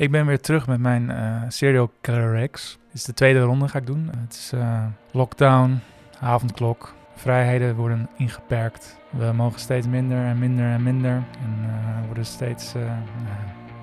[0.00, 2.78] Ik ben weer terug met mijn eh Serial Killer X.
[2.86, 4.10] Dit is de tweede ronde ga ik doen.
[4.18, 5.78] Het is eh, lockdown,
[6.20, 6.94] avondklok.
[7.14, 8.98] Vrijheden worden ingeperkt.
[9.10, 11.10] We mogen steeds minder en minder en minder.
[11.12, 12.74] En eh, worden steeds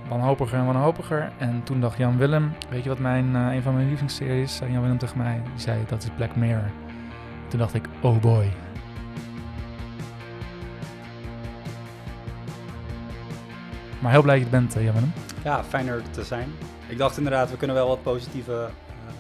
[0.10, 1.32] wanhopiger en wanhopiger.
[1.38, 4.82] En toen dacht Jan Willem, weet je wat mijn, een van mijn lievelingsseries, zei Jan
[4.82, 6.72] Willem tegen mij, die zei dat is Black Mirror.
[7.48, 8.52] Toen dacht ik, oh boy.
[14.00, 15.27] Maar heel blij dat je bent, Jan Willem.
[15.44, 16.50] Ja, fijn er te zijn.
[16.88, 19.14] Ik dacht inderdaad, we kunnen wel wat positieve eh,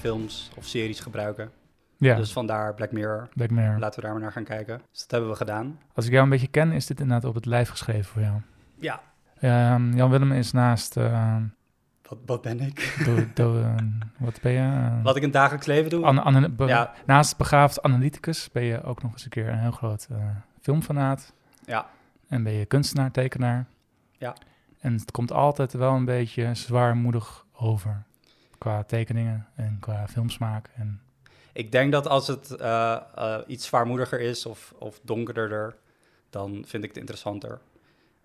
[0.00, 1.50] films of series gebruiken.
[1.96, 3.28] Ja, Dus vandaar Black Mirror.
[3.34, 3.78] Black Mirror.
[3.78, 4.80] Laten we daar maar naar gaan kijken.
[4.90, 5.78] Dus dat hebben we gedaan.
[5.94, 8.40] Als ik jou een beetje ken, is dit inderdaad op het lijf geschreven voor jou.
[8.78, 9.00] Ja.
[9.40, 11.36] Ehm, Jan Willem is naast, eh,
[12.08, 13.02] Wat, wat ben ik?
[13.04, 13.74] do- do- eh,
[14.18, 14.88] wat ben je?
[15.02, 16.50] Wat ik in het dagelijks leven doe?
[16.56, 20.08] Be- ja, Naast begaafd analyticus ben je ook nog eens een keer een heel groot
[20.60, 21.32] filmfanaat.
[21.66, 21.86] ja,
[22.28, 23.66] En ben je kunstenaar, tekenaar.
[24.18, 24.34] Ja.
[24.84, 28.02] En het komt altijd wel een beetje zwaarmoedig over.
[28.58, 30.68] Qua tekeningen en qua filmsmaak.
[30.74, 31.00] En
[31.52, 35.76] ik denk dat als het eh, eh, iets zwaarmoediger is of, of donkerder,
[36.30, 37.60] dan vind ik het interessanter.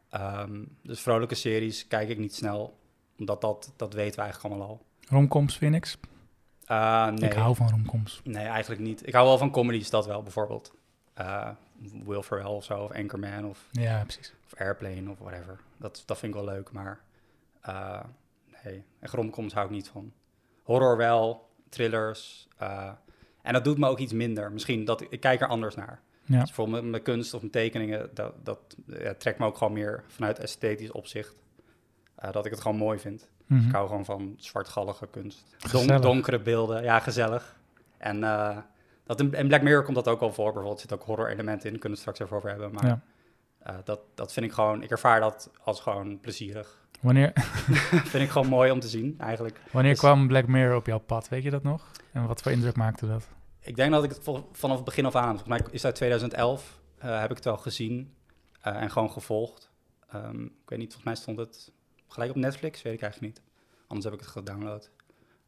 [0.09, 2.77] Ehm, dus vrolijke series kijk ik niet snel,
[3.17, 4.85] omdat dat, dat weten we eigenlijk allemaal al.
[5.09, 5.95] romcoms vind ik.
[6.65, 7.29] Eh, nee.
[7.29, 8.21] Ik hou van romcoms.
[8.23, 9.07] Nee, eigenlijk niet.
[9.07, 10.73] Ik hou wel van comedies, dat wel, bijvoorbeeld.
[11.13, 11.49] Eh,
[12.05, 14.33] Will Ferrell of zo, of Anchorman, of, Ja, precies.
[14.45, 15.59] of Airplane, of whatever.
[15.79, 16.99] Dat, dat vind ik wel leuk, maar
[17.61, 18.03] eh,
[18.63, 20.11] nee, romcoms hou ik niet van.
[20.63, 22.47] Horror wel, thrillers.
[22.57, 22.91] eh,
[23.41, 24.51] en dat doet me ook iets minder.
[24.51, 26.01] Misschien dat ik, kijk er anders naar.
[26.23, 26.39] Ja.
[26.39, 30.03] Dus met mijn kunst of mijn tekeningen, dat, dat ja, trekt me ook gewoon meer
[30.07, 31.35] vanuit esthetisch opzicht.
[32.15, 33.29] eh, dat ik het gewoon mooi vind.
[33.45, 33.65] Mhm.
[33.67, 35.55] Ik hou gewoon van zwartgallige kunst.
[35.71, 37.55] Don- donkere beelden, ja, gezellig.
[37.97, 38.57] En, eh,
[39.03, 40.45] dat in, in Black Mirror komt dat ook al voor.
[40.45, 42.71] Bijvoorbeeld zit ook horror-elementen in, daar kunnen we het straks even over hebben.
[42.71, 43.01] Maar Ja.
[43.59, 46.77] Eh, dat, dat vind ik gewoon, ik ervaar dat als gewoon plezierig.
[47.01, 47.31] Wanneer,
[48.05, 49.61] vind ik gewoon mooi om te zien, eigenlijk.
[49.71, 51.29] wanneer Dus- kwam Black Mirror op jouw pad?
[51.29, 51.91] Weet je dat nog?
[52.11, 53.27] En wat voor indruk maakte dat?
[53.59, 56.79] Ik denk dat ik het vanaf het begin af aan, volgens mij is uit 2011,
[56.97, 58.13] eh, heb ik het wel gezien
[58.61, 59.69] eh, en gewoon gevolgd.
[60.09, 61.71] Ehm, ik weet niet, volgens mij stond het
[62.07, 63.43] gelijk op Netflix, weet ik eigenlijk niet.
[63.87, 64.91] Anders heb ik het gedownload.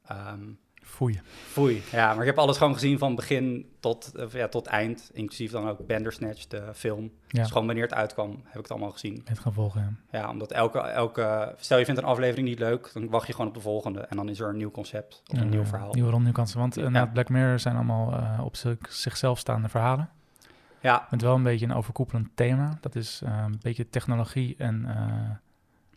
[0.06, 0.50] Ehm,
[0.82, 1.22] Foei.
[1.48, 1.82] Foei.
[1.92, 5.10] Ja, maar ik heb alles gewoon gezien van begin tot, eh, ja, tot eind.
[5.14, 7.12] Inclusief dan ook Bandersnatch, de film.
[7.28, 9.22] Ja, Dus gewoon wanneer het uitkwam, heb ik het allemaal gezien.
[9.28, 9.98] met gevolgen.
[10.12, 10.20] ja.
[10.20, 11.56] Ja, omdat elke, elke...
[11.58, 14.00] Stel je vindt een aflevering niet leuk, dan wacht je gewoon op de volgende.
[14.00, 15.94] En dan is er een nieuw concept of een nieuw verhaal.
[15.94, 16.60] Nieuwe nieuwe kansen.
[16.60, 20.10] Want inderdaad, Black Mirror zijn allemaal eh, op zich- zichzelf staande verhalen.
[20.82, 22.78] Ja, Met wel een beetje een overkoepelend thema.
[22.82, 25.30] Dat is eh, een beetje technologie en, eh,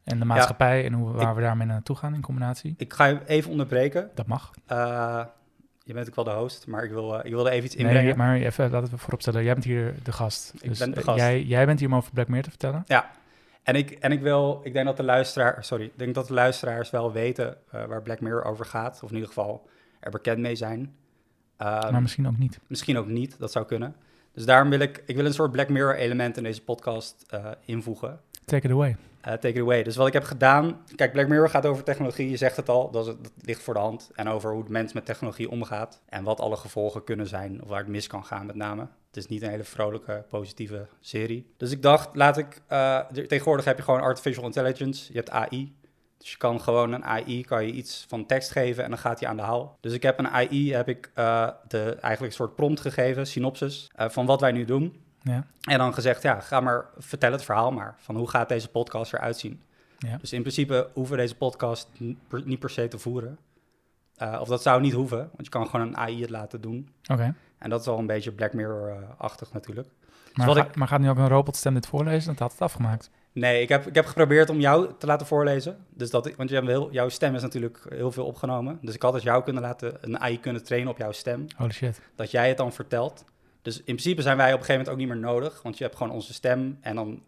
[0.04, 2.74] en de maatschappij en hoe, waar we daarmee naartoe gaan in combinatie.
[2.76, 4.10] ik ga je even onderbreken.
[4.14, 4.50] Dat mag.
[4.66, 5.24] Eh,
[5.82, 8.04] je bent ook wel de host, maar ik, wil, eh, ik wilde even iets inbrengen.
[8.04, 10.52] Nee, maar even laten we vooropstellen, jij bent hier de gast.
[10.60, 11.18] Ik dus ben de eh, gast.
[11.18, 12.84] Jij, jij bent hier om over Black Mirror te vertellen.
[13.62, 16.34] En ik, en ik wil, ik denk dat de luisteraar, sorry, ik denk dat de
[16.34, 19.00] luisteraars wel weten waar Black Mirror over gaat.
[19.02, 19.68] Of in ieder geval
[20.00, 20.94] er bekend mee zijn.
[21.56, 22.60] Ehm, maar misschien ook niet.
[22.66, 23.96] Misschien ook niet, dat zou kunnen.
[24.32, 27.26] Dus daarom wil ik, ik wil een soort Black Mirror element in deze podcast
[27.64, 28.20] invoegen.
[28.44, 28.96] Take it away.
[29.24, 29.82] Eh, take it away.
[29.82, 32.90] Dus wat ik heb gedaan, kijk, Black Mirror gaat over technologie, je zegt het al,
[32.90, 34.10] dat, is, ligt voor de hand.
[34.14, 37.68] En over hoe de mens met technologie omgaat en wat alle gevolgen kunnen zijn, of
[37.68, 38.88] waar het mis kan gaan met name.
[39.06, 41.52] Het is niet een hele vrolijke, positieve serie.
[41.56, 45.76] Dus ik dacht, laat ik, eh, tegenwoordig heb je gewoon artificial intelligence, je hebt AI.
[46.18, 49.20] Dus je kan gewoon een AI, kan je iets van tekst geven en dan gaat
[49.20, 49.76] hij aan de haal.
[49.80, 53.90] Dus ik heb een AI, heb ik eh, de, eigenlijk een soort prompt gegeven, synopsis,
[53.96, 55.03] van wat wij nu doen.
[55.24, 55.46] Ja.
[55.60, 57.94] En dan gezegd, ja, ga maar, vertel het verhaal maar.
[57.98, 59.60] Van hoe gaat deze podcast eruit zien?
[59.98, 60.16] Ja.
[60.16, 61.88] Dus in principe hoeven we deze podcast
[62.44, 63.38] niet per, se te voeren.
[64.16, 66.88] Eh, of dat zou niet hoeven, want je kan gewoon een AI het laten doen.
[67.12, 67.34] Oké.
[67.58, 69.88] En dat is wel een beetje Black Mirror-achtig natuurlijk.
[70.34, 72.30] Maar, wat ga- ik- maar gaat nu ook een robotstem dit voorlezen?
[72.30, 73.10] Dat had het afgemaakt.
[73.32, 75.76] Nee, ik heb, ik heb geprobeerd om jou te laten voorlezen.
[75.90, 78.78] Dus dat, want je hebt heel, jouw stem is natuurlijk heel veel opgenomen.
[78.82, 81.46] Dus ik had dus jou kunnen laten, een AI kunnen trainen op jouw stem.
[81.56, 82.00] Holy shit.
[82.16, 83.24] Dat jij het dan vertelt.
[83.64, 85.62] Dus in principe zijn wij op een gegeven moment ook niet meer nodig.
[85.62, 86.78] Want je hebt gewoon onze stem.
[86.80, 87.22] En dan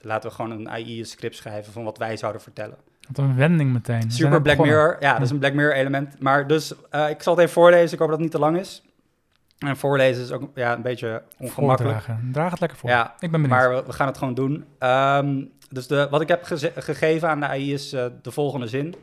[0.00, 2.76] laten we gewoon een AI een script schrijven van wat wij zouden vertellen.
[3.08, 4.10] Wat een wending meteen.
[4.10, 4.74] Super Black begonnen.
[4.76, 4.96] Mirror.
[5.00, 6.20] Ja, dat is een Black Mirror element.
[6.20, 7.92] Maar dus, eh, ik zal het even voorlezen.
[7.92, 8.82] Ik hoop dat het niet te lang is.
[9.58, 11.94] En voorlezen is ook ja, een beetje ongemakkelijk.
[12.00, 12.28] Voordragen.
[12.32, 12.90] Draag het lekker voor.
[12.90, 13.50] Ja, Ik ben benieuwd.
[13.50, 14.64] maar we, we gaan het gewoon doen.
[14.78, 18.66] Ehm, dus de, wat ik heb geze- gegeven aan de AI is eh, de volgende
[18.66, 18.94] zin.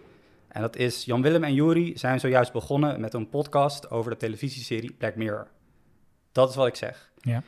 [0.48, 4.18] En dat is, Jan Willem en Juri zijn zojuist begonnen met een podcast over de
[4.18, 5.48] televisieserie Black Mirror.
[6.31, 7.12] Dat is wat ik zeg.
[7.22, 7.44] Ja.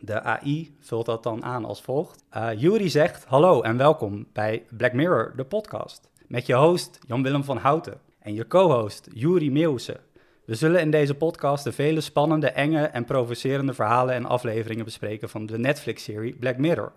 [0.00, 2.24] De AI vult dat dan aan als volgt.
[2.30, 6.08] Eh Juri zegt, hallo en welkom bij Black Mirror, de podcast.
[6.26, 10.00] Met je host Jan Willem van Houten en je co-host Juri Meeuwse.
[10.44, 15.28] We zullen in deze podcast de vele spannende, enge en provocerende verhalen en afleveringen bespreken
[15.28, 16.92] van de Netflix-serie Black Mirror.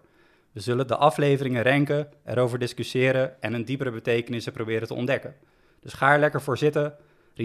[0.51, 5.35] We zullen de afleveringen ranken, erover discussiëren en een diepere betekenissen proberen te ontdekken.
[5.79, 6.95] Dus ga er lekker voor zitten,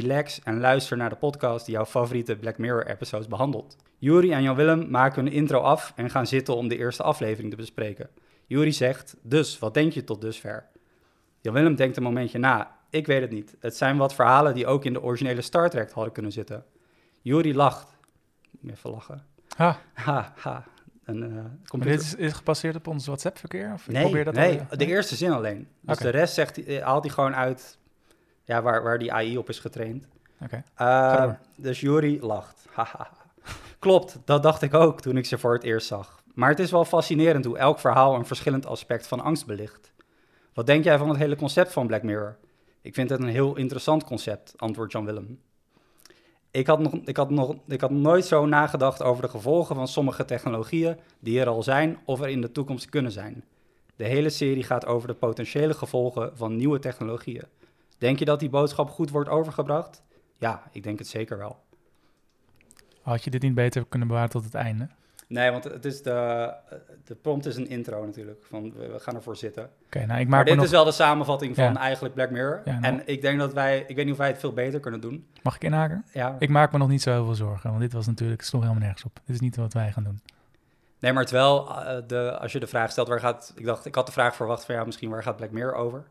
[0.01, 3.77] relax en luister naar de podcast die jouw favoriete Black Mirror-episodes behandelt.
[3.99, 7.57] Juri en Jan-Willem maken hun intro af en gaan zitten om de eerste aflevering te
[7.57, 8.09] bespreken.
[8.47, 10.67] Juri zegt, dus, wat denk je tot dusver?
[11.41, 12.75] Jan-Willem denkt een momentje na.
[12.91, 13.57] Ik weet het niet.
[13.61, 16.65] Het zijn wat verhalen die ook in de originele Star Trek hadden kunnen zitten.
[17.23, 17.97] Juri lacht.
[18.67, 19.25] Even lachen.
[19.57, 20.65] Ha, Ha, ha.
[21.05, 23.73] Een, eh, maar computer- dit is, is gebaseerd op ons WhatsApp-verkeer?
[23.73, 25.69] Of Nee, probeer dat nee al- de eerste zin alleen.
[25.81, 27.79] Dus de rest zegt, hij- haalt hij gewoon uit
[28.47, 30.07] ja, waar, waar die AI op is getraind.
[30.41, 30.57] Oké.
[30.57, 31.39] Uh, Ga door.
[31.55, 32.69] dus Juri lacht.
[33.79, 36.23] Klopt, dat dacht ik ook toen ik ze voor het eerst zag.
[36.35, 39.93] Maar het is wel fascinerend hoe elk verhaal een verschillend aspect van angst belicht.
[40.55, 42.37] Wat denk jij van het hele concept van Black Mirror?
[42.81, 45.41] Ik vind het een heel interessant concept, antwoordt Jan Willem.
[46.51, 49.89] Ik had, nog, ik, had nog, ik had nooit zo nagedacht over de gevolgen van
[49.89, 53.45] sommige technologieën die er al zijn of er in de toekomst kunnen zijn.
[53.97, 57.45] De hele serie gaat over de potentiële gevolgen van nieuwe technologieën.
[57.99, 60.03] Denk je dat die boodschap goed wordt overgebracht?
[60.39, 61.65] Ja, ik denk het zeker wel.
[63.03, 64.89] Had je dit niet beter kunnen bewaren tot het einde?
[65.29, 66.53] Nee, want het is de,
[67.05, 68.45] de prompt is een intro natuurlijk.
[68.49, 69.71] Van we, gaan ervoor zitten.
[69.87, 70.65] Oké, nou ik Maar maak me dit nog...
[70.65, 71.77] is wel de samenvatting van Ja.
[71.77, 72.61] eigenlijk Black Mirror.
[72.65, 72.85] Ja, nou.
[72.85, 75.27] En ik denk dat wij, ik weet niet of wij het veel beter kunnen doen.
[75.43, 76.05] Mag ik inhaken?
[76.13, 76.37] Ja.
[76.39, 78.63] Ik maak me nog niet zo heel veel zorgen, want dit was natuurlijk, het sloeg
[78.63, 79.21] helemaal nergens op.
[79.25, 80.21] Dit is niet wat wij gaan doen.
[80.99, 83.87] Nee, maar het wel, eh, de, als je de vraag stelt waar gaat, ik dacht,
[83.87, 86.05] ik had de vraag verwacht van ja, misschien waar gaat Black Mirror over?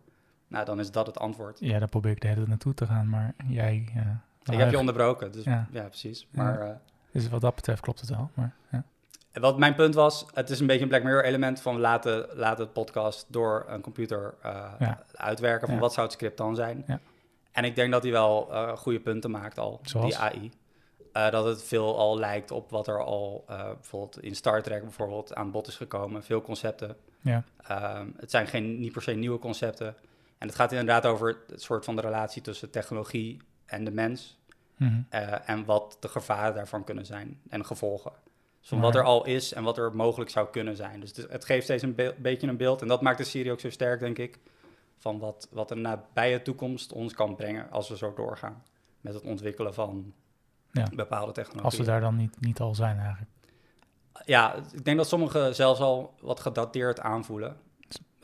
[0.47, 1.59] Nou, dan is dat het antwoord.
[1.59, 3.91] Ja, daar probeer ik de hele tijd naartoe te gaan, maar jij...
[3.95, 5.83] eh, ik heb je onderbroken, dus ja, Ja.
[5.83, 6.27] precies.
[6.31, 6.75] Maar eh,
[7.11, 8.83] Dus wat dat betreft klopt het wel, maar ja.
[9.31, 12.27] En Wat mijn punt was, het is een beetje een Black Mirror element van laten,
[12.33, 15.03] laten het podcast door een computer eh, Ja.
[15.13, 15.81] uitwerken van Ja.
[15.81, 16.83] wat zou het script dan zijn.
[16.87, 16.99] Ja.
[17.51, 20.07] En ik denk dat hij wel eh, goede punten maakt al, Zoals?
[20.07, 20.51] die AI.
[21.31, 25.51] Dat het veel al lijkt op wat er al bijvoorbeeld in Star Trek bijvoorbeeld aan
[25.51, 26.23] bod is gekomen.
[26.23, 26.95] Veel concepten.
[27.21, 27.43] Ja.
[27.67, 29.95] Ehm, het zijn geen, niet per se nieuwe concepten.
[30.37, 34.39] En het gaat inderdaad over het soort van de relatie tussen technologie en de mens.
[34.77, 35.01] Mhm.
[35.09, 38.11] Eh, en wat de gevaren daarvan kunnen zijn en gevolgen.
[38.59, 40.99] Dus van Maar- wat er al is en wat er mogelijk zou kunnen zijn.
[40.99, 42.81] Dus het, het geeft steeds een be- beetje een beeld.
[42.81, 44.39] En dat maakt de serie ook zo sterk, denk ik.
[44.97, 48.63] Van wat, wat een nabije toekomst ons kan brengen als we zo doorgaan.
[49.01, 50.13] Met het ontwikkelen van
[50.71, 50.87] Ja.
[50.95, 51.65] bepaalde technologieën.
[51.65, 53.31] Als we daar dan niet, niet al zijn eigenlijk.
[54.25, 57.57] Ja, ik denk dat sommigen zelfs al wat gedateerd aanvoelen.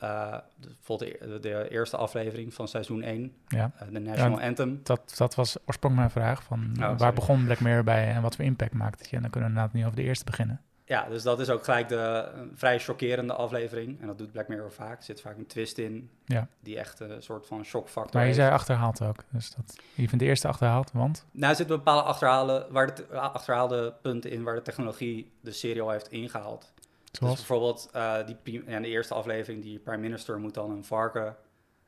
[0.02, 4.80] Eh, de- bijvoorbeeld de, de eerste aflevering van seizoen 1, Ja, eh, de National Anthem.
[4.82, 6.42] dat, dat was oorspronkelijk mijn vraag.
[6.42, 7.14] Van, waar sorry.
[7.14, 9.16] begon Black Mirror bij en wat voor impact maakt het je?
[9.16, 10.60] En dan kunnen we inderdaad niet over de eerste beginnen.
[10.84, 14.00] Ja, dus dat is ook gelijk de vrij chockerende aflevering.
[14.00, 14.98] En dat doet Black Mirror vaak.
[14.98, 16.48] Er zit vaak een twist in Ja.
[16.60, 18.40] die echt een soort van shockfactor Maar je heeft.
[18.40, 19.24] zei achterhaald ook.
[19.30, 21.26] Dus dat, je vindt de eerste achterhaald, want...
[21.32, 25.52] Nou, er zitten bepaalde achterhalen, waar de, te- achterhaalde punten in waar de technologie de
[25.52, 26.72] serie al heeft ingehaald.
[27.20, 31.36] Dus bijvoorbeeld eh, die, in de eerste aflevering, die prime minister moet dan een varken,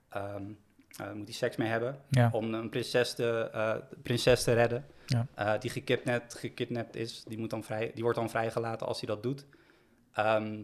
[0.08, 0.42] ehm,
[0.96, 4.86] eh, moet die seks mee hebben Ja, om een prinses te, eh, prinses te redden.
[5.06, 5.58] Ja.
[5.58, 9.22] Die gekidnapt, gekidnapt is, die, moet dan vrij, die wordt dan vrijgelaten als hij dat
[9.22, 9.44] doet.
[10.12, 10.62] Ehm,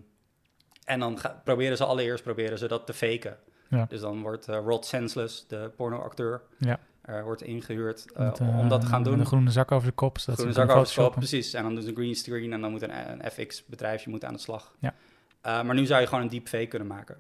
[0.85, 3.39] en dan ga- proberen ze allereerst proberen ze dat te faken.
[3.69, 3.87] Ja.
[3.89, 6.43] Dus dan wordt Rod Senseless, de pornoacteur,
[7.03, 9.21] Eh, wordt ingehuurd eh, met, om dat te eh, gaan doen.
[9.21, 10.19] Een groene zak over de kop.
[10.19, 11.55] zodat Groene zak over de kop, precies.
[11.55, 14.33] En dan doen ze een green screen en dan moet een, een FX-bedrijfje moet aan
[14.33, 14.75] de slag.
[14.79, 14.95] Ja.
[15.41, 17.17] Eh, maar nu zou je gewoon een deepfake kunnen maken.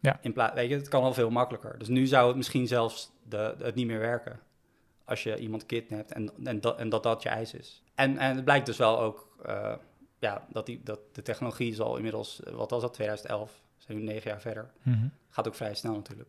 [0.00, 0.18] Ja.
[0.20, 1.78] In plaats, weet je, het kan al veel makkelijker.
[1.78, 4.40] Dus nu zou het misschien zelfs de, het niet meer werken.
[5.04, 7.82] Als je iemand kidnapt en, en, dat, en dat dat je eis is.
[7.94, 9.74] En, en het blijkt dus wel ook eh,
[10.18, 13.50] ja, dat, die, dat de technologie is al inmiddels, eh, wat was dat, 2011?
[13.76, 14.70] We zijn nu negen jaar verder.
[14.82, 15.06] Mhm.
[15.28, 16.28] Gaat ook vrij snel natuurlijk.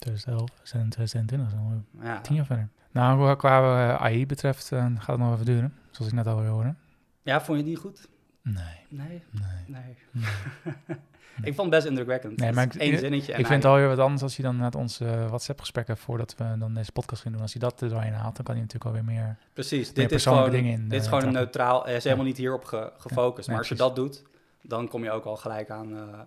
[0.00, 2.68] 2011, we zijn in 2020, dan Ja, tien jaar verder.
[2.92, 3.58] Nou, qua
[3.94, 5.74] eh, AI betreft eh, gaat het nog even duren.
[5.90, 6.74] Zoals ik net al hoorde.
[7.22, 8.08] ja vond je het niet goed?
[8.42, 9.50] Nee, Nee, nee.
[9.66, 9.96] nee.
[10.14, 10.96] nee.
[11.42, 12.36] Ik vond het best indrukwekkend.
[12.38, 13.32] Nee, maar is ik- één zinnetje.
[13.32, 16.34] ik vind het alweer wat anders als je dan net ons eh, WhatsApp-gesprek hebt voordat
[16.36, 17.40] we dan deze podcast gaan doen.
[17.40, 19.36] Als je dat er doorheen haalt, dan kan je natuurlijk alweer meer...
[19.52, 21.94] Precies, meer dit is persoonlijke gewoon, dingen in, dit is eh, gewoon een neutraal, hij
[21.96, 23.48] is helemaal niet hierop ge- gefocust.
[23.48, 23.94] nee, maar als je precies.
[23.94, 24.22] dat doet,
[24.62, 26.20] dan kom je ook al gelijk aan, eh,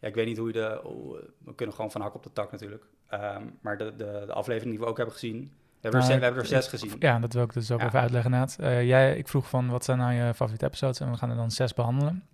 [0.00, 2.32] ja, ik weet niet hoe je de, hoe- we kunnen gewoon van hak op de
[2.32, 2.84] tak natuurlijk.
[3.08, 5.48] Ehm, maar de, de, de aflevering die we ook hebben gezien, we
[5.80, 6.96] hebben, er, Nou, ze- we hebben er zes gezien.
[6.98, 7.86] Ja, dat wil ik dus ook Ja.
[7.86, 8.58] even uitleggen inderdaad.
[8.58, 11.00] Eh, jij, ik vroeg van, wat zijn nou je favoriete episodes?
[11.00, 12.24] En we gaan er dan zes behandelen.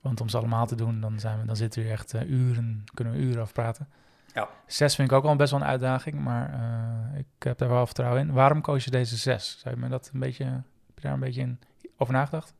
[0.00, 2.30] Want om ze allemaal te doen, dan, zijn we, dan zitten we hier echt eh,
[2.30, 3.88] uren, kunnen we uren over praten.
[4.34, 4.48] Ja.
[4.66, 6.52] Zes vind ik ook wel best wel een uitdaging, maar
[7.12, 8.32] eh, ik heb daar wel vertrouwen in.
[8.32, 9.58] Waarom koos je deze zes?
[9.58, 11.60] Zou je me dat een beetje, heb je daar een beetje in
[11.96, 12.54] over nagedacht?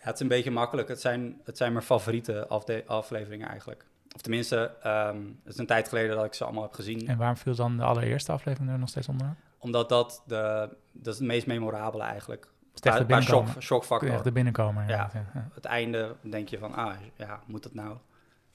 [0.00, 0.88] Ja, het is een beetje makkelijk.
[0.88, 3.84] Het zijn, het zijn mijn favoriete afde- afleveringen eigenlijk.
[4.14, 7.08] Of tenminste, ehm, het is een tijd geleden dat ik ze allemaal heb gezien.
[7.08, 9.34] En waarom viel dan de allereerste aflevering er nog steeds onder?
[9.58, 12.48] Omdat dat, de, dat is het meest memorabele eigenlijk.
[12.74, 14.10] is echt de shock, shockfactor.
[14.10, 14.88] Echt de binnenkomer.
[14.88, 15.10] Ja.
[15.54, 17.96] Het einde denk je van, ah, ja, moet dat nou?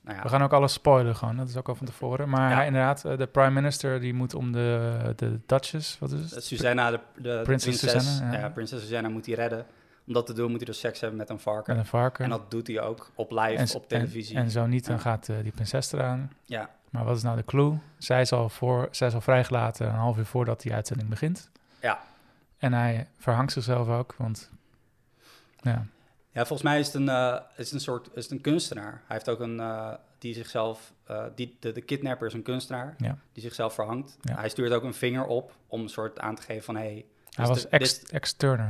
[0.02, 2.30] Nou ja, We gaan ook alles spoilen gewoon, dat is ook al van tevoren.
[2.30, 2.64] Maar Ja.
[2.64, 6.44] inderdaad, eh, de prime minister die moet om de, de Duchess, wat is het?
[6.44, 8.40] Susanna, de, de, Prinses prinses, Susanna, ja.
[8.40, 8.50] ja.
[8.50, 9.66] prinses Susanna moet hij redden.
[10.08, 11.76] Om dat te doen moet hij dus seks hebben met een varken.
[11.76, 12.24] Met een varken.
[12.24, 14.36] En dat doet hij ook op live, En op televisie.
[14.36, 16.32] En, en zo niet, dan gaat eh, die prinses eraan.
[16.44, 17.78] ja, Maar wat is nou de clue?
[17.98, 21.50] Zij is al, voor, zij is al vrijgelaten een half uur voordat die uitzending begint.
[21.82, 22.04] Ja.
[22.58, 24.50] En hij verhangt zichzelf ook, want
[25.62, 25.86] ja,
[26.32, 28.92] ja, volgens mij is het een, eh, is het een soort is het een kunstenaar.
[28.92, 30.94] Hij heeft ook een, eh, die zichzelf,
[31.36, 33.18] die, de, de kidnapper is een kunstenaar, Ja.
[33.34, 34.18] die zichzelf verhangt.
[34.22, 34.36] Ja.
[34.36, 37.46] Hij stuurt ook een vinger op om een soort aan te geven van, hey, hij
[37.46, 38.14] Dus was de- ex, dit-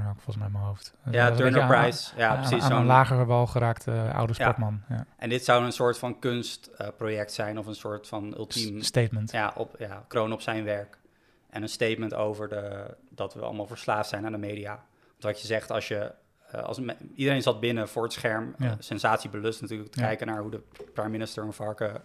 [0.07, 0.93] ook volgens mij in mijn hoofd.
[1.11, 2.11] Ja, Turner beetje aan- Prize.
[2.17, 2.63] Ja, aan, precies.
[2.63, 4.81] Aan, een lagere wal geraakte eh, oude sportman.
[4.89, 5.05] Ja.
[5.17, 9.31] En dit zou een soort van kunstproject zijn of een soort van ultiem S- Statement.
[9.31, 10.97] ja, op, ja, kroon op zijn werk.
[11.49, 14.69] En een statement over de, dat we allemaal verslaafd zijn aan de media.
[15.11, 16.11] Want wat je zegt, als je,
[16.51, 18.65] eh, als me- iedereen zat binnen voor het scherm, Ja.
[18.65, 20.61] eh, sensatiebelust natuurlijk, te kijken naar hoe de
[20.93, 22.01] prime minister een varken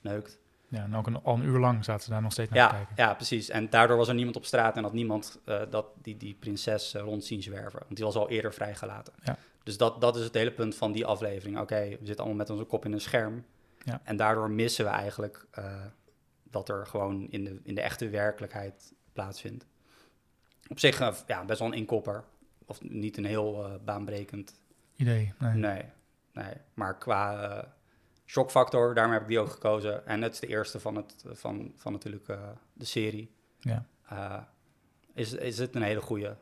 [0.00, 0.38] neukt.
[0.74, 2.74] Ja, en ook een, al een uur lang zaten ze daar nog steeds naar te
[2.74, 3.04] Ja, kijken.
[3.04, 3.48] ja, precies.
[3.48, 6.94] En daardoor was er niemand op straat en had niemand eh, dat, die, die prinses
[6.94, 7.78] eh, rond zien zwerven.
[7.82, 9.12] Want die was al eerder vrijgelaten.
[9.22, 9.36] Ja.
[9.62, 11.58] Dus dat, dat is het hele punt van die aflevering.
[11.58, 13.44] Oké, we zitten allemaal met onze kop in een scherm.
[13.84, 14.00] Ja.
[14.04, 15.84] En daardoor missen we eigenlijk eh,
[16.42, 19.66] dat er gewoon in de, in de echte werkelijkheid plaatsvindt.
[20.68, 22.24] Op zich ja, best wel een inkopper.
[22.66, 24.60] Of niet een heel baanbrekend.
[24.96, 25.32] Idee.
[25.38, 25.52] Nee.
[25.54, 25.82] Nee,
[26.32, 26.54] nee.
[26.74, 27.74] Maar qua
[28.26, 30.06] shockfactor, daarom heb ik die ook gekozen.
[30.06, 32.38] En het is de eerste van, het, van, van natuurlijk eh,
[32.72, 33.34] de serie.
[33.60, 33.84] Ja.
[34.08, 34.40] Eh,
[35.14, 36.36] is, is het een hele goede.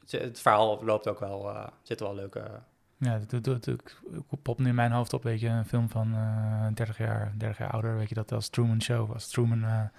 [0.00, 2.60] Het, het verhaal loopt ook wel, eh zitten wel leuke...
[2.98, 3.96] Ja, dat doet het
[4.42, 7.58] popt nu in mijn hoofd op, weet je, een film van eh 30, jaar, 30
[7.58, 9.90] jaar ouder, weet je, dat als Truman Show, als Truman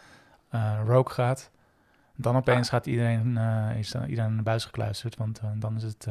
[0.86, 1.52] rogue gaat,
[2.16, 2.74] dan opeens Ah.
[2.74, 3.38] gaat iedereen,
[3.78, 6.08] is dan iedereen naar buis gekluisterd, want dan is het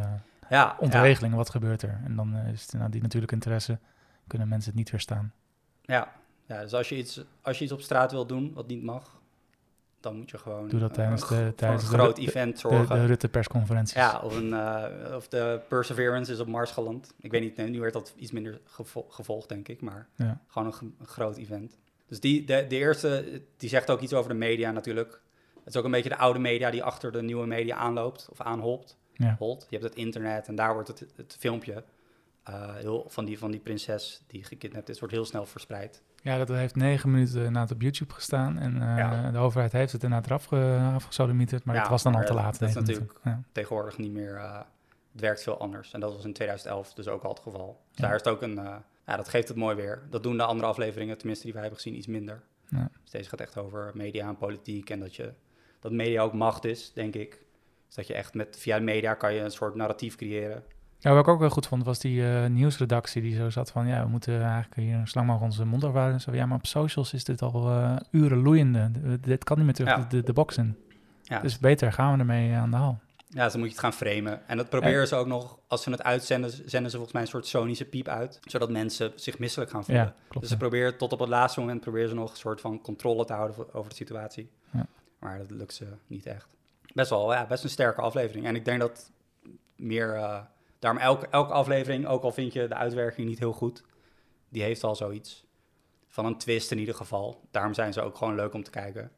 [0.48, 2.00] Ja, ontregeling, wat gebeurt er?
[2.04, 3.78] En dan is het nou, die natuurlijke interesse,
[4.26, 5.32] kunnen mensen het niet weerstaan.
[5.82, 6.12] Ja,
[6.46, 9.20] ja dus als je, iets, als je iets op straat wil doen wat niet mag,
[10.00, 12.52] dan moet je gewoon Doe dat eh, tijdens een de- tijdens een groot de- event
[12.52, 12.96] De, zorgen.
[13.00, 13.94] de Rutte-persconferenties.
[13.96, 17.14] Ja, of, een, eh, of de Perseverance is op Mars geland.
[17.20, 19.80] Ik weet niet, nee, nu werd dat iets minder gevo- gevolgd, denk ik.
[19.80, 20.40] Maar Ja.
[20.46, 21.78] gewoon een groot event.
[22.06, 25.20] Dus die, de, de eerste, die zegt ook iets over de media natuurlijk.
[25.64, 28.40] Het is ook een beetje de oude media die achter de nieuwe media aanloopt of
[28.40, 28.96] aanholt.
[29.12, 29.36] Ja.
[29.38, 29.66] Holt.
[29.70, 31.84] Je hebt het internet en daar wordt het, het filmpje
[32.46, 36.02] eh, heel, van, die, van die prinses die gekidnapt is, wordt heel snel verspreid.
[36.22, 38.58] Ja, dat heeft negen minuten inderdaad op YouTube gestaan.
[38.58, 39.30] En eh, Ja.
[39.30, 42.34] de overheid heeft het inderdaad eraf ge, afgesodemieterd, maar Ja, het was dan al te
[42.34, 42.58] laat.
[42.74, 42.98] dat is.
[43.24, 43.42] Ja.
[43.52, 44.58] Tegenwoordig niet meer, eh,
[45.12, 45.92] het werkt veel anders.
[45.92, 47.80] En dat was in 2011 dus ook al het geval.
[47.90, 48.04] Dus Ja.
[48.06, 48.54] daar is het ook een,
[49.06, 50.02] ja, dat geeft het mooi weer.
[50.10, 52.42] Dat doen de andere afleveringen, tenminste die wij hebben gezien, iets minder.
[53.02, 55.32] Dus deze gaat echt over media en politiek en dat, je,
[55.80, 57.30] dat media ook macht is, denk ik.
[57.86, 60.64] Dus dat je echt met, via media kan je een soort narratief creëren.
[60.98, 63.86] Ja, wat ik ook wel goed vond, was die eh, nieuwsredactie die zo zat van...
[63.86, 66.20] ja, we moeten eigenlijk hier zo lang mogelijk onze mond afhouden.
[66.20, 68.90] Zo, ja, maar op socials is dit al eh, uren loeiende.
[69.20, 69.96] D- dit kan niet meer terug Ja.
[70.02, 70.76] de, de, de box in.
[71.22, 73.00] Ja, Dus beter gaan we ermee aan de haal.
[73.28, 74.48] ja, dus dan moet je het gaan framen.
[74.48, 77.28] En dat proberen ze ook nog, als ze het uitzenden, zenden ze volgens mij een
[77.28, 78.38] soort sonische piep uit.
[78.42, 80.14] Zodat mensen zich misselijk gaan voelen.
[80.28, 80.40] Klopt.
[80.40, 83.24] Dus ze proberen tot op het laatste moment proberen ze nog een soort van controle
[83.24, 84.50] te houden over de situatie.
[84.72, 84.86] Ja.
[85.18, 86.46] Maar dat lukt ze niet echt.
[86.94, 88.46] Best wel, ja, best een sterke aflevering.
[88.46, 89.10] En ik denk dat
[89.76, 90.38] meer, eh,
[90.86, 93.84] daarom elke, elke aflevering, ook al vind je de uitwerking niet heel goed,
[94.48, 95.46] die heeft al zoiets
[96.08, 97.40] van een twist in ieder geval.
[97.50, 99.10] Daarom zijn ze ook gewoon leuk om te kijken.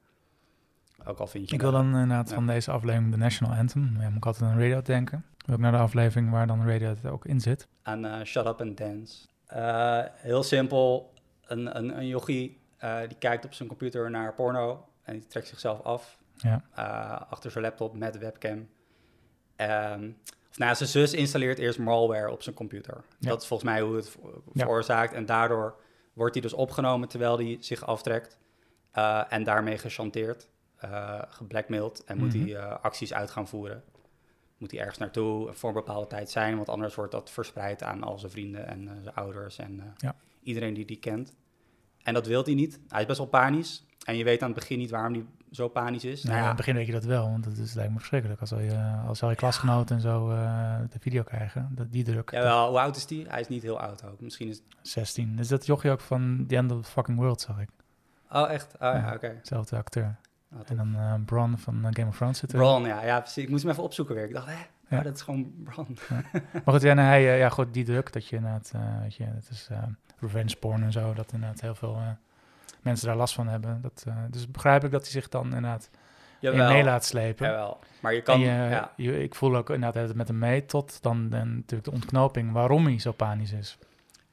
[1.04, 1.54] Ook al vind je...
[1.54, 2.34] Ik wil dan inderdaad Ja.
[2.34, 3.96] van deze aflevering de National Anthem.
[4.00, 5.25] Ja, moet ik altijd aan Radio denken.
[5.50, 7.68] Ook naar de aflevering waar dan Radio ook in zit.
[7.82, 9.26] aan eh, Shut Up and Dance.
[9.46, 11.14] Eh, heel simpel,
[11.46, 15.46] een, een, een yogi eh, die kijkt op zijn computer naar porno en die trekt
[15.48, 16.62] zichzelf af Ja.
[17.30, 18.68] achter zijn laptop met webcam.
[19.56, 20.10] Ehm,
[20.50, 23.05] of nou, zijn zus installeert eerst malware op zijn computer.
[23.19, 23.28] Ja.
[23.28, 24.17] Dat is volgens mij hoe het
[24.55, 25.12] veroorzaakt.
[25.12, 25.76] En daardoor
[26.12, 28.37] wordt hij dus opgenomen terwijl hij zich aftrekt.
[28.90, 32.05] eh, en daarmee gechanteerd, eh geblackmailed.
[32.05, 32.43] En moet Mhm.
[32.45, 33.83] hij eh, acties uit gaan voeren.
[34.57, 36.57] Moet hij ergens naartoe voor een bepaalde tijd zijn.
[36.57, 39.59] Want anders wordt dat verspreid aan al zijn vrienden en zijn ouders.
[39.59, 40.17] En Ja.
[40.43, 41.37] iedereen die die kent.
[42.02, 42.81] En dat wil hij niet.
[42.88, 43.85] Hij is best wel panisch.
[44.05, 46.23] En je weet aan het begin niet waarom hij zo panisch is.
[46.23, 47.99] Nou, Nou in ja, het begin weet je dat wel, want het is, lijkt me
[47.99, 48.40] verschrikkelijk.
[48.40, 52.05] Als al je, als al je klasgenoten en zo eh, de video krijgen, dat, die
[52.05, 52.31] druk.
[52.31, 53.26] Jawel, hoe oud is die?
[53.28, 54.21] Hij is niet heel oud ook.
[54.21, 54.62] Misschien is...
[54.83, 55.37] 16.
[55.37, 57.69] Dus dat jochie ook van The End of the Fucking World, zag ik.
[58.31, 58.73] Oh, echt?
[58.75, 59.12] Oh ja, Ja.
[59.14, 59.38] oké.
[59.43, 60.17] Zelfde acteur.
[60.52, 60.59] Oh.
[60.67, 62.59] En dan eh Bron van eh, Game of Thrones zit er.
[62.59, 63.43] Bron, ja, ja, precies.
[63.45, 64.25] Ik moest hem even opzoeken weer.
[64.25, 64.52] Ik dacht, hè,
[64.88, 64.99] Ja.
[64.99, 65.99] oh, dat is gewoon Bron.
[66.52, 69.49] Maar goed, ja, hij, ja, goed, die druk dat je inderdaad, eh weet je, dat
[69.50, 69.69] is
[70.21, 72.00] revenge porn en zo, dat inderdaad heel veel
[72.82, 73.80] mensen daar last van hebben.
[73.82, 75.90] Dat, eh, dus begrijp ik dat hij zich dan inderdaad
[76.40, 77.47] in mee laat slepen.
[77.47, 77.78] jawel.
[78.00, 78.40] Maar je kan...
[78.40, 78.92] je, ja.
[78.97, 82.52] je- ik voel ook inderdaad het met hem mee tot dan, dan natuurlijk de ontknoping
[82.52, 83.78] waarom hij zo panisch is.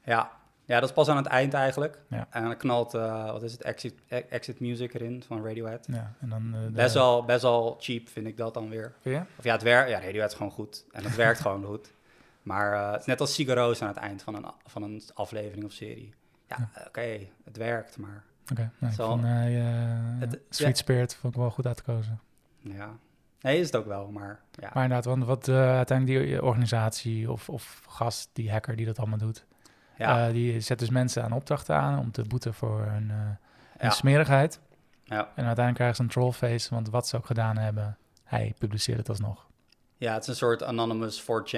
[0.04, 0.32] Ja.
[0.66, 2.02] ja, dat is pas aan het eind eigenlijk.
[2.10, 2.28] Ja.
[2.30, 5.88] En dan knalt, eh, wat is het, Exit, E- Exit Music erin van Radiohead.
[5.92, 8.94] Ja, en dan, eh, de- Best, wel, best wel cheap vind ik dat dan weer.
[9.38, 10.86] Of ja, het werkt, ja, Radiohead is gewoon goed.
[10.92, 11.92] En het werkt gewoon goed.
[12.42, 15.66] Maar eh, het is net als Sigaroos aan het eind van een, van een aflevering
[15.66, 16.14] of serie.
[16.50, 16.70] Ja, Ja.
[16.82, 19.08] eh, oké, het werkt, maar Oké, nou, Zo.
[19.08, 20.84] vond eh, eh, Het- Sweet ja.
[20.84, 22.20] Spirit vond ik wel goed uitgekozen.
[22.60, 22.90] ja.
[23.42, 24.70] Nee, is het ook wel, maar ja.
[24.74, 29.00] Maar inderdaad, want wat eh, uiteindelijk die organisatie of, of gast, die hacker die dat
[29.00, 29.46] allemaal doet,
[29.98, 33.12] ja, die zet dus mensen aan opdrachten aan om te boeten voor hun,
[33.92, 34.60] smerigheid.
[35.04, 35.18] ja.
[35.18, 39.10] En uiteindelijk krijgen ze een trollface, want wat ze ook gedaan hebben, hij publiceert het
[39.10, 39.48] alsnog.
[39.98, 41.56] ja, het is een soort anonymous 4chan,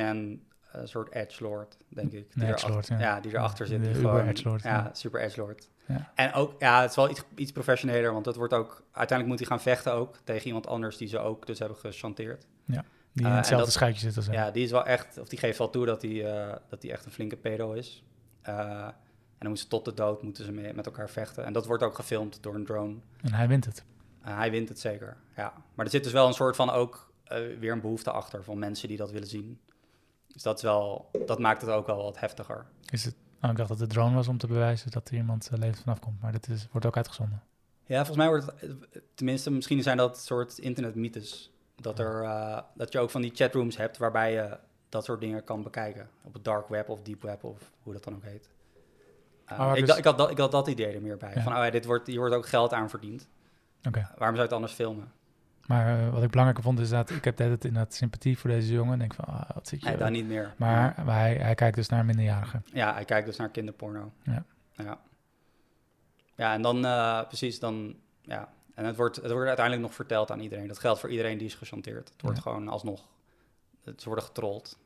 [0.72, 2.32] een soort edgelord, denk ik.
[2.36, 3.00] Een erachter- ja.
[3.00, 3.20] ja.
[3.20, 3.82] die erachter zit.
[3.84, 4.90] De die gewoon, ja.
[4.94, 5.70] super edgelord.
[5.88, 6.12] Ja.
[6.16, 8.84] En ook, ja, het is wel iets, iets professioneler, want het wordt ook...
[8.92, 12.48] Uiteindelijk moet hij gaan vechten ook tegen iemand anders die ze ook dus hebben gechanteerd.
[12.66, 14.36] Die Eh, in hetzelfde dat- schuitje zit als hij.
[14.36, 17.06] Ja, die is wel echt, of die geeft wel toe dat hij, eh, dat echt
[17.06, 18.04] een flinke pedo is.
[18.42, 21.46] Eh, en dan moeten ze tot de dood moeten ze mee, met elkaar vechten.
[21.46, 22.96] En dat wordt ook gefilmd door een drone.
[23.22, 23.84] En hij wint het.
[24.22, 25.54] Hij wint het zeker, ja.
[25.76, 27.12] Maar er zit dus wel een soort van ook
[27.60, 29.60] weer een behoefte achter van mensen die dat willen zien.
[30.28, 32.66] Dus dat, is wel, dat maakt het ook wel wat heftiger.
[32.90, 35.50] Is het, oh, ik dacht dat het drone was om te bewijzen dat er iemand
[35.54, 36.22] uh, levend vanaf komt.
[36.22, 37.42] Maar dat is, wordt ook uitgezonden.
[37.86, 41.52] Ja, volgens mij wordt het, eh, tenminste, misschien zijn dat soort internetmythes.
[41.76, 44.58] Dat, er, eh, dat je ook van die chatrooms hebt waarbij je
[44.90, 46.10] dat soort dingen kan bekijken.
[46.24, 48.50] Op het dark web of deep web of hoe dat dan ook heet.
[49.52, 51.34] Uh, Maar ik, dus- da- ik, had dat, ik had dat idee er meer bij.
[51.36, 51.42] Ja.
[51.42, 53.28] Van, oh ja, dit wordt, hier wordt ook geld aan verdiend.
[53.88, 54.00] Oké.
[54.00, 55.12] Waarom zou je het anders filmen?
[55.68, 58.74] Maar uh, wat ik belangrijker vond is dat ik heb altijd inderdaad sympathie voor deze
[58.74, 58.94] jongen.
[58.94, 59.88] En denk van, ah, wat zit je...
[59.88, 60.54] Nee, dan niet meer.
[60.58, 62.66] Maar, maar hij, hij kijkt dus naar minderjarigen.
[62.74, 64.12] Ja, hij kijkt dus naar kinderporno.
[64.24, 64.44] Ja.
[64.72, 65.00] Ja,
[66.36, 67.96] ja en dan uh, precies, dan...
[68.22, 68.50] Ja.
[68.74, 70.68] En het wordt, het wordt uiteindelijk nog verteld aan iedereen.
[70.68, 72.10] Dat geldt voor iedereen die is gechanteerd.
[72.10, 72.44] Het wordt Ja.
[72.44, 73.02] gewoon alsnog...
[73.84, 74.78] Het, worden getrold.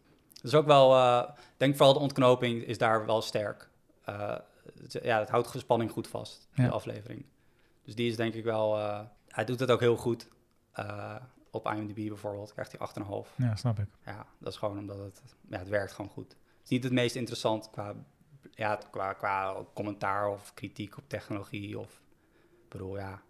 [0.41, 0.95] Dus ook wel...
[0.95, 1.23] Uh,
[1.57, 3.69] denk vooral de ontknoping is daar wel sterk.
[4.03, 6.63] Het, ja, het houdt gespanning goed vast, Ja.
[6.63, 7.25] de aflevering.
[7.83, 8.77] Dus die is denk ik wel...
[9.27, 10.27] Hij doet het ook heel goed.
[10.79, 11.15] Uh,
[11.51, 12.89] op IMDb bijvoorbeeld krijgt hij
[13.25, 13.35] 8,5.
[13.35, 13.87] Ja, snap ik.
[14.05, 15.21] Ja, dat is gewoon omdat het...
[15.49, 16.31] Ja, het werkt gewoon goed.
[16.31, 17.93] Het is niet het meest interessant qua,
[18.51, 22.01] ja, qua, qua commentaar of kritiek op technologie of...
[22.63, 23.21] Ik bedoel, ja...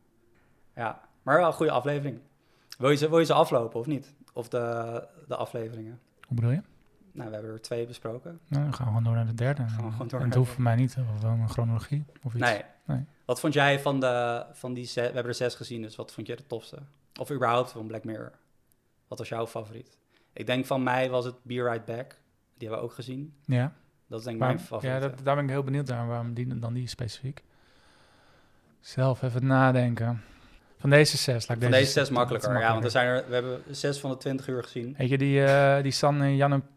[0.75, 2.19] Ja, maar wel een goede aflevering.
[2.77, 4.13] Wil je ze, wil je ze aflopen of niet?
[4.34, 5.99] Of de, de afleveringen?
[6.27, 6.62] Hoe bedoel je?
[7.12, 8.39] Nou, we hebben er twee besproken.
[8.47, 9.67] Nou, dan gaan we gewoon door naar de derde.
[9.67, 12.34] Gaan we gewoon door en het hoeft voor mij niet, of wel een chronologie of
[12.34, 12.43] iets.
[12.43, 12.62] Nee.
[12.86, 13.06] Nee.
[13.25, 15.08] Wat vond jij van, de, van die zes?
[15.08, 16.77] We hebben er zes gezien, dus wat vond jij de tofste?
[17.21, 18.31] Of überhaupt van Black Mirror?
[19.07, 19.97] Wat was jouw favoriet?
[20.34, 22.17] Ik denk van mij was het Be Right Back.
[22.57, 23.34] Die hebben we ook gezien.
[23.45, 23.73] Ja,
[24.07, 24.91] Dat is denk ik mijn favoriet.
[24.91, 26.07] ja dat, daar ben ik heel benieuwd naar.
[26.07, 27.43] Waarom die, dan die specifiek?
[28.79, 30.21] Zelf even nadenken.
[30.77, 32.60] Van deze zes, laat ik Van deze, deze zes makkelijker.
[32.60, 34.95] Ja, want er zijn er, we hebben zes van de twintig uur gezien.
[34.97, 36.21] Weet je, die, eh die San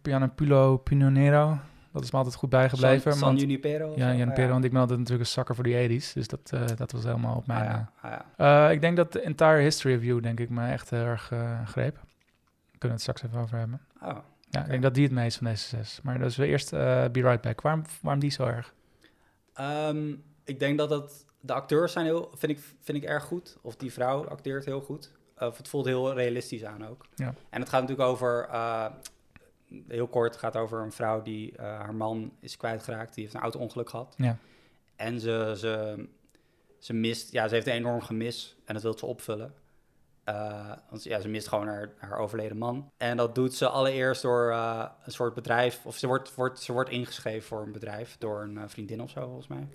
[0.03, 1.59] Gianpulo Pinonero,
[1.95, 3.13] dat is me altijd goed bijgebleven.
[3.15, 3.93] San, Junipero?
[3.97, 4.17] ja, zo?
[4.19, 6.13] Jan Ah, want ik ben altijd natuurlijk een zakker voor die 80s.
[6.13, 7.65] Dus dat, eh, dat was helemaal op Ah, mijn...
[7.65, 8.67] ja, ah, ja.
[8.67, 11.31] eh, ik denk dat de entire history of you, denk ik, me echt heel erg
[11.33, 11.95] eh greep.
[12.79, 13.81] Kunnen we het straks even over hebben.
[14.03, 14.17] Oh.
[14.51, 16.01] Ja, ik denk dat die het meest van deze zes.
[16.03, 17.61] Maar dat is weer eerst eh Be Right Back.
[17.61, 18.75] Waarom, waarom die zo erg?
[19.55, 20.13] Ehm,
[20.45, 23.57] ik denk dat het, de acteurs zijn heel, vind ik, vind ik erg goed.
[23.63, 25.13] Of die vrouw acteert heel goed.
[25.39, 27.07] Of het voelt heel realistisch aan ook.
[27.15, 27.35] Ja.
[27.51, 28.87] En het gaat natuurlijk over, eh,
[29.89, 33.15] heel kort, gaat over een vrouw die eh, haar man is kwijtgeraakt.
[33.15, 34.15] Die heeft een auto-ongeluk gehad.
[34.17, 34.37] Ja.
[34.97, 36.07] En ze, ze,
[36.79, 39.55] ze mist, ja, ze heeft een enorm gemis en dat wil ze opvullen.
[40.25, 42.91] Eh, want ja, ze mist gewoon haar, haar overleden man.
[42.97, 46.73] En dat doet ze allereerst door eh, een soort bedrijf, of ze wordt, wordt, ze
[46.73, 49.67] wordt ingeschreven voor een bedrijf door een vriendin of zo, volgens mij.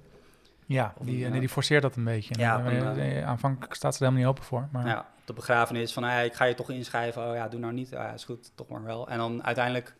[0.65, 2.39] Ja, Of die, een, nee, die forceert dat een beetje.
[2.39, 4.67] Ja, En, aanvankelijk staat ze er helemaal niet open voor.
[4.71, 7.29] Maar Ja, de begrafenis van, hey, ik ga je toch inschrijven.
[7.29, 7.89] Oh ja, doe nou niet.
[7.89, 9.07] Ja, is goed, toch maar wel.
[9.07, 9.95] En dan uiteindelijk,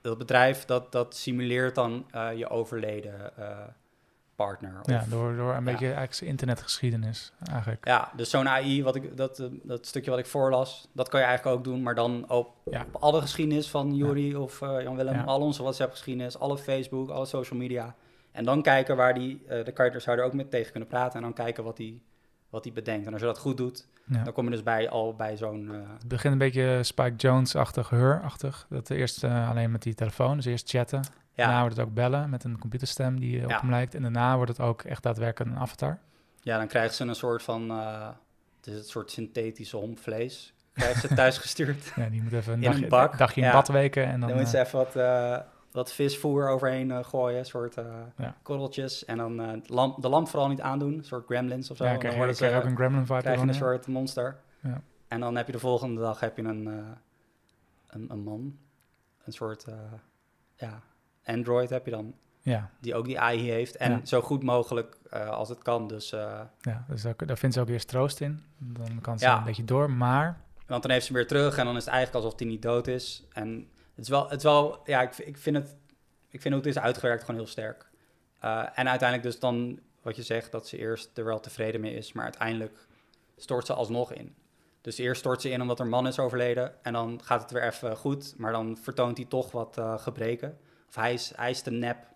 [0.00, 3.58] dat bedrijf, dat, dat simuleert dan eh, je overleden eh,
[4.38, 4.80] partner.
[4.80, 5.70] Of, ja, door, door een ja.
[5.70, 7.86] beetje eigenlijk internetgeschiedenis eigenlijk.
[7.86, 11.20] Ja, dus zo'n AI, wat ik, dat, eh, dat stukje wat ik voorlas, dat kan
[11.20, 12.84] je eigenlijk ook doen, maar dan op, Ja.
[12.92, 15.22] op alle geschiedenis van Juri of eh, Jan Willem, Ja.
[15.24, 17.94] al onze WhatsApp-geschiedenis, alle Facebook, alle social media.
[18.32, 21.16] En dan kijken waar die, de er, zou je er ook mee tegen kunnen praten
[21.16, 22.02] en dan kijken wat die,
[22.50, 23.06] wat die bedenkt.
[23.06, 24.22] En als je dat goed doet, Ja.
[24.24, 25.68] dan kom je dus bij, al bij zo'n...
[25.72, 28.66] eh, Het begint een beetje Spike Jones-achtig, Her-achtig.
[28.68, 31.02] Dat eerst eh, alleen met die telefoon, dus eerst chatten.
[31.34, 33.60] Daarna wordt het ook bellen met een computerstem die eh, op Ja.
[33.60, 33.94] hem lijkt.
[33.94, 35.98] En daarna wordt het ook echt daadwerkelijk een avatar.
[36.40, 38.08] ja, dan krijgt ze een soort van, eh,
[38.56, 40.52] het is een soort synthetische hompvlees.
[40.72, 41.92] Krijgt ze thuis gestuurd.
[41.96, 44.04] Ja, die moet even een In een dagje, bak, dagje in bad weken.
[44.06, 44.94] En dan, Dan, moet ze even wat,
[45.78, 47.84] wat visvoer overheen eh, gooien, soort eh,
[48.16, 48.36] Ja.
[48.42, 49.04] korreltjes.
[49.04, 51.84] En dan eh, de lamp, de lamp vooral niet aandoen, een soort gremlins of zo.
[51.84, 53.20] ja, krijg dan krijg je ze- ook een gremlin vibe.
[53.20, 54.40] krijg je een soort monster.
[54.62, 54.80] Ja.
[55.08, 56.66] En dan heb je de volgende dag heb je een,
[57.86, 58.58] een, een man,
[59.24, 59.66] een soort
[60.56, 60.82] ja,
[61.24, 63.76] Android heb je dan, Ja, die ook die AI heeft.
[63.76, 64.00] En Ja.
[64.04, 64.96] zo goed mogelijk
[65.30, 65.86] als het kan.
[65.88, 68.42] Dus, ja dus daar, daar vindt ze ook eerst troost in.
[68.58, 69.38] Dan kan ze Ja.
[69.38, 70.40] een beetje door, maar...
[70.66, 72.62] want dan heeft ze hem weer terug en dan is het eigenlijk alsof hij niet
[72.62, 73.24] dood is.
[73.32, 75.76] En het is wel, het is wel ja, ik, ik vind het,
[76.28, 77.90] ik vind hoe het is uitgewerkt gewoon heel sterk.
[78.40, 81.94] Eh, en uiteindelijk dus dan, wat je zegt, dat ze eerst er wel tevreden mee
[81.94, 82.86] is, maar uiteindelijk
[83.36, 84.34] stort ze alsnog in.
[84.80, 87.62] Dus eerst stort ze in omdat er man is overleden en dan gaat het weer
[87.62, 90.58] even goed, maar dan vertoont hij toch wat eh, gebreken.
[90.88, 92.06] Of hij is, hij is te nep,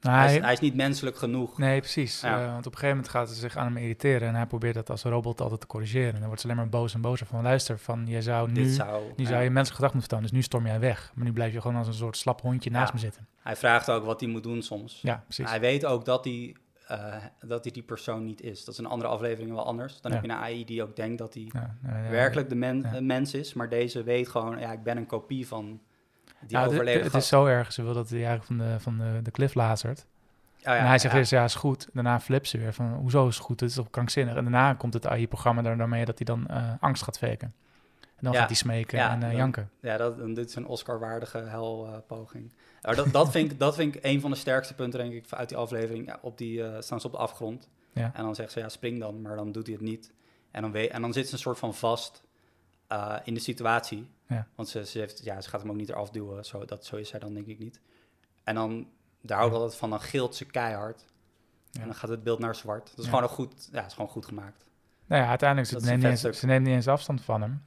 [0.00, 1.58] Nou, hij, is, hij- hij is niet menselijk genoeg.
[1.58, 2.20] Nee, precies.
[2.20, 2.40] Ja.
[2.40, 4.74] Eh, want op een gegeven moment gaat ze zich aan hem irriteren en hij probeert
[4.74, 6.12] dat als robot altijd te corrigeren.
[6.12, 8.64] En dan wordt ze alleen maar boos en bozer van, luister, van, je zou nu,
[8.68, 9.28] zou, nu ja.
[9.30, 11.12] zou je menselijk gedrag moeten vertonen, dus nu storm jij weg.
[11.14, 12.94] Maar nu blijf je gewoon als een soort slap hondje naast Ja.
[12.94, 13.26] me zitten.
[13.42, 14.98] Hij vraagt ook wat hij moet doen soms.
[15.02, 15.48] Ja, precies.
[15.50, 16.56] Hij weet ook dat hij,
[16.86, 18.64] eh, dat hij die persoon niet is.
[18.64, 20.00] Dat is in andere afleveringen wel anders.
[20.00, 21.50] Dan heb je een AI die ook denkt dat hij
[22.10, 23.54] werkelijk de men- mens is.
[23.54, 25.80] Maar deze weet gewoon, ja, ik ben een kopie van
[26.46, 27.22] die het- overleden het, gast.
[27.24, 27.72] is zo erg.
[27.72, 30.06] Ze wil dat hij eigenlijk van de, van de, de klif lazert.
[30.58, 31.18] Oh ja, en hij zegt ja.
[31.18, 31.88] eerst, ja, is goed.
[31.92, 33.60] Daarna flipt ze weer van, hoezo is het goed?
[33.60, 34.34] Het is toch krankzinnig?
[34.36, 37.54] En daarna komt het AI-programma daar- daarmee dat hij dan eh, angst gaat faken.
[38.00, 38.38] En dan Ja.
[38.38, 39.70] gaat hij smeken en eh, dan- janken.
[39.80, 42.52] Ja, dat, dit is een Oscar-waardige helpoging.
[42.82, 45.24] Maar dat, dat, vind ik, dat vind ik een van de sterkste punten, denk ik,
[45.32, 46.14] uit die aflevering.
[46.20, 47.68] Op die, eh, staan ze op de afgrond.
[47.92, 48.10] Ja.
[48.14, 49.22] En dan zegt ze, ja, spring dan.
[49.22, 50.12] Maar dan doet hij het niet.
[50.50, 52.22] En dan, weet, en dan zit ze een soort van vast
[52.88, 54.10] eh, in de situatie.
[54.28, 54.46] Ja.
[54.54, 56.44] Want ze, ze, heeft, ja, ze gaat hem ook niet eraf duwen.
[56.44, 57.80] Zo, dat, zo is zij dan denk ik niet.
[58.44, 58.88] En dan,
[59.20, 61.04] daar hou ik altijd van, dan gilt ze keihard.
[61.72, 62.90] En dan gaat het beeld naar zwart.
[62.90, 64.64] Dat is gewoon een goed, ja, is gewoon goed gemaakt.
[65.06, 67.62] Nou ja, uiteindelijk, ze neemt, niet eens, ze neemt niet eens afstand van hem.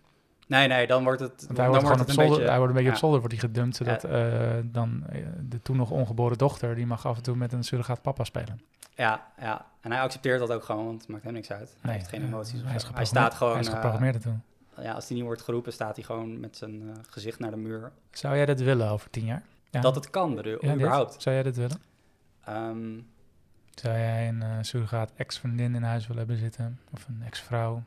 [0.48, 2.50] Nee, nee, dan wordt het, Want dan hij wordt het een zolder, beetje...
[2.50, 2.96] hij wordt een beetje ja.
[2.96, 6.86] op zolder wordt hij gedumpt, zodat eh, dan eh, de toen nog ongeboren dochter, die
[6.86, 8.62] mag af en toe met een surrogaat papa spelen.
[8.96, 11.76] Ja, ja, en hij accepteert dat ook gewoon, want het maakt hem niks uit.
[11.82, 12.62] Hij heeft geen emoties.
[12.62, 14.38] of Hij, is staat gewoon, Hij is geprogrammeerd ertoe.
[14.84, 17.58] Ja, als hij niet wordt geroepen, staat hij gewoon met zijn eh, gezicht naar de
[17.58, 17.92] muur.
[18.12, 19.44] Zou jij dat willen over tien jaar?
[19.70, 19.82] Ja.
[19.82, 20.76] Dat het kan, bedoel, Ja, dit?
[20.76, 21.22] überhaupt.
[21.22, 21.82] Zou jij dat willen?
[22.44, 23.00] Ehm,
[23.76, 26.80] Zou jij een surrogaat ex-vriendin in huis willen hebben zitten?
[26.94, 27.84] Of een ex-vrouw?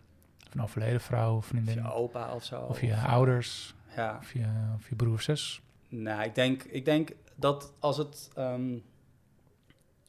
[0.47, 1.75] Of een overleden vrouw of of vriendin?
[1.75, 2.61] je opa of zo.
[2.61, 3.75] Of je of- ouders?
[3.97, 5.63] Ja, Of je, of je broer of zus?
[5.89, 8.31] nou, ik denk, ik denk dat als het...
[8.35, 8.79] ehm,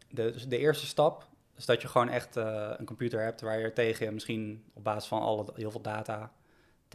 [0.09, 3.41] de, dus de eerste stap is dat je gewoon echt eh, een computer hebt...
[3.41, 6.31] waar je tegen misschien op basis van alle, heel veel data...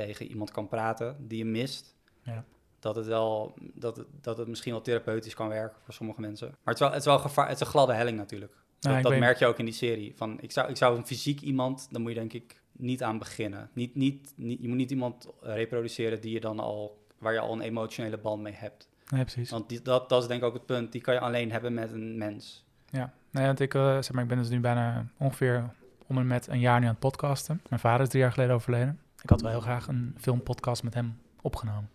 [0.06, 1.94] tegen iemand kan praten die je mist.
[2.22, 2.44] Ja.
[2.78, 6.48] Dat het wel, dat het, dat het misschien wel therapeutisch kan werken voor sommige mensen.
[6.48, 8.52] Maar het is wel, het is wel gevaar, het is een gladde helling natuurlijk.
[8.80, 10.12] Nou, dat merk je ook in die serie.
[10.16, 13.18] Van, ik, zou, ik zou een fysiek iemand, dan moet je denk ik niet aan
[13.18, 13.70] beginnen.
[13.72, 17.52] Niet, niet, niet, je moet niet iemand reproduceren die je dan al, waar je al
[17.52, 18.88] een emotionele band mee hebt.
[19.08, 19.50] Nee, precies.
[19.50, 20.92] Want die, dat, dat is denk ik ook het punt.
[20.92, 22.64] Die kan je alleen hebben met een mens.
[22.90, 25.70] Ja, nee, want ik, eh, zeg maar, ik ben dus nu bijna ongeveer
[26.06, 27.61] om en met een jaar nu aan het podcasten.
[27.68, 29.00] Mijn vader is drie jaar geleden overleden.
[29.28, 31.90] Ik had wel heel graag een filmpodcast met hem opgenomen.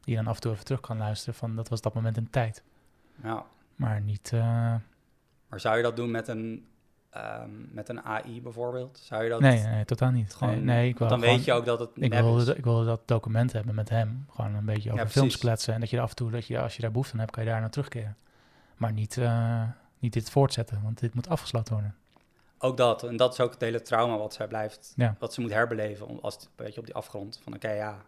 [0.00, 2.16] Die je dan af en toe even terug kan luisteren van dat was dat moment
[2.16, 2.62] in tijd.
[3.22, 3.44] Ja.
[3.76, 4.40] Maar niet, eh,
[5.48, 6.66] Maar zou je dat doen met een,
[7.10, 8.98] ehm, met een AI bijvoorbeeld?
[9.02, 9.40] Zou je dat...
[9.40, 10.34] nee, nee, totaal niet.
[10.34, 12.64] gewoon- nee, nee, ik wil dan gewoon- weet je ook dat het ik wilde, ik
[12.64, 14.26] wilde dat document hebben met hem.
[14.30, 15.74] Gewoon een beetje over Ja, films kletsen.
[15.74, 17.30] En dat je er af en toe, dat je, als je daar behoefte aan hebt,
[17.32, 18.16] kan je daar naar terugkeren.
[18.76, 19.62] Maar niet, eh,
[19.98, 21.94] niet dit voortzetten, want dit moet afgesloten worden.
[22.62, 23.02] Ook dat.
[23.02, 25.16] En dat is ook het hele trauma wat zij blijft, Ja.
[25.18, 26.06] wat ze moet herbeleven.
[26.06, 27.40] om- Als een beetje op die afgrond.
[27.42, 28.02] Van oké, ja,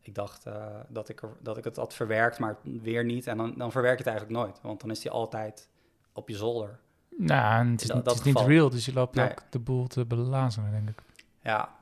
[0.00, 3.26] ik dacht eh, dat, ik er, dat ik het had verwerkt, maar weer niet.
[3.26, 4.60] En dan, dan verwerk je het eigenlijk nooit.
[4.62, 5.68] Want dan is die altijd
[6.12, 6.78] op je zolder.
[7.16, 9.30] Nou, en het is, Dat- het is niet real, dus je loopt Nee.
[9.30, 11.02] ook de boel te belazeren, denk ik.
[11.42, 11.74] Ja,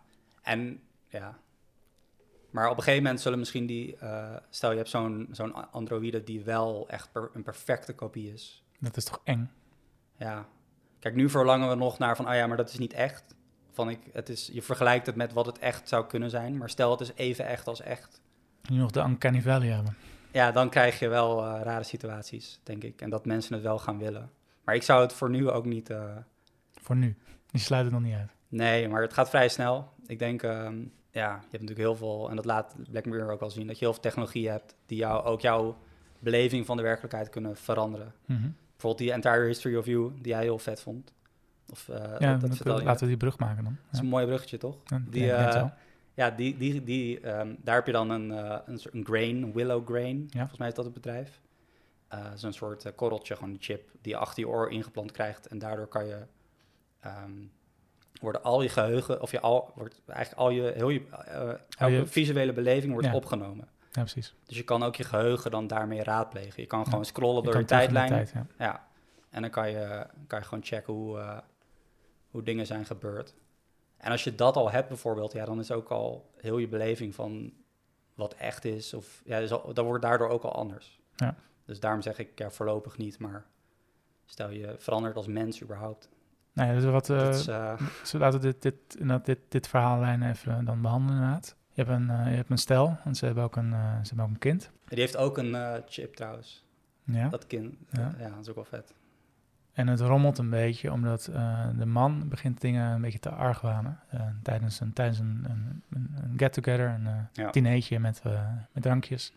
[0.42, 1.38] en ja.
[2.50, 3.96] Maar op een gegeven moment zullen misschien die...
[3.96, 8.64] eh, stel, je hebt zo'n zo'n androïde die wel echt per- een perfecte kopie is.
[8.80, 9.50] Dat is toch eng?
[10.16, 10.46] Ja.
[10.98, 13.34] Kijk, nu verlangen we nog naar van, ah ja, maar dat is niet echt.
[13.72, 16.56] Van ik, het is, je vergelijkt het met wat het echt zou kunnen zijn.
[16.56, 18.20] Maar stel, het is even echt als echt.
[18.70, 19.96] Nu nog de Uncanny Valley hebben.
[20.32, 23.00] Ja, dan krijg je wel eh, rare situaties, denk ik.
[23.00, 24.30] En dat mensen het wel gaan willen.
[24.64, 25.90] Maar ik zou het voor nu ook niet...
[25.90, 26.16] eh,
[26.82, 27.16] Voor nu.
[27.50, 28.30] Die sluit het nog niet uit.
[28.48, 29.92] nee, maar het gaat vrij snel.
[30.06, 30.74] Ik denk, ehm,
[31.10, 32.30] ja, je hebt natuurlijk heel veel...
[32.30, 33.66] En dat laat Black Mirror ook wel zien.
[33.66, 35.76] Dat je heel veel technologie hebt die jou, ook jouw
[36.18, 38.14] beleving van de werkelijkheid kunnen veranderen.
[38.26, 38.48] Mhm.
[38.76, 41.12] Bijvoorbeeld die Entire History of You, die jij heel vet vond.
[41.72, 42.84] Of, eh, ja, dat, dan dat kun- vertel je.
[42.84, 43.72] laten we die brug maken dan.
[43.84, 44.04] Dat is Ja.
[44.04, 44.76] een mooi bruggetje, toch?
[44.84, 45.66] Ja, Die, ja, eh.
[46.14, 49.86] Ja, die, die, die, ehm, daar heb je dan een, eh, een, grain, een willow
[49.88, 50.16] grain.
[50.30, 50.38] Ja.
[50.38, 51.40] Volgens mij is dat het bedrijf.
[52.34, 55.46] Zo'n soort korreltje, gewoon een chip die je achter je oor ingeplant krijgt.
[55.46, 56.18] En daardoor kan je,
[57.00, 57.30] ehm,
[58.20, 61.02] worden al je geheugen, of je al, wordt eigenlijk al je, heel je,
[61.78, 63.68] elke je- visuele beleving wordt opgenomen.
[63.96, 64.34] Ja, precies.
[64.46, 66.60] Dus je kan ook je geheugen dan daarmee raadplegen.
[66.62, 66.84] Je kan Ja.
[66.84, 68.08] gewoon scrollen door de tijdlijn.
[68.08, 68.46] tijd, ja.
[68.58, 68.88] Ja,
[69.30, 71.38] en dan kan je, kan je gewoon checken hoe, eh,
[72.30, 73.34] hoe dingen zijn gebeurd.
[73.96, 77.14] En als je dat al hebt bijvoorbeeld, ja, dan is ook al heel je beleving
[77.14, 77.52] van
[78.14, 78.94] wat echt is.
[78.94, 81.00] Of ja, dus al- dan wordt daardoor ook al anders.
[81.16, 81.34] Ja.
[81.64, 83.46] Dus daarom zeg ik ja, voorlopig niet, maar
[84.24, 86.08] stel je verandert als mens überhaupt.
[86.56, 89.68] Nou ja, dus wat, eh, is, eh, zo laten we dit, dit, inderdaad dit, dit
[89.68, 91.56] verhaallijn even dan behandelen inderdaad.
[91.72, 94.06] Je hebt een, eh, je hebt een stel en ze hebben ook een, eh, ze
[94.08, 94.70] hebben ook een kind.
[94.88, 96.64] die heeft ook een eh, chip trouwens.
[97.04, 97.28] Ja.
[97.28, 98.14] Dat kind, Ja.
[98.18, 98.28] ja.
[98.28, 98.94] dat is ook wel vet.
[99.72, 103.98] En het rommelt een beetje, omdat eh, de man begint dingen een beetje te argwanen.
[104.08, 105.46] eh, tijdens een, tijdens een,
[105.90, 107.50] een, get-together, een eh Ja.
[107.50, 109.32] dineetje met, eh, met drankjes.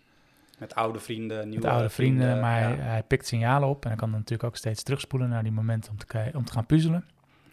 [0.59, 3.83] Met oude vrienden, nieuwe Met oude vrienden, maar hij, pikt signalen op.
[3.83, 6.65] En hij kan natuurlijk ook steeds terugspoelen naar die momenten om te, om te gaan
[6.65, 7.05] puzzelen.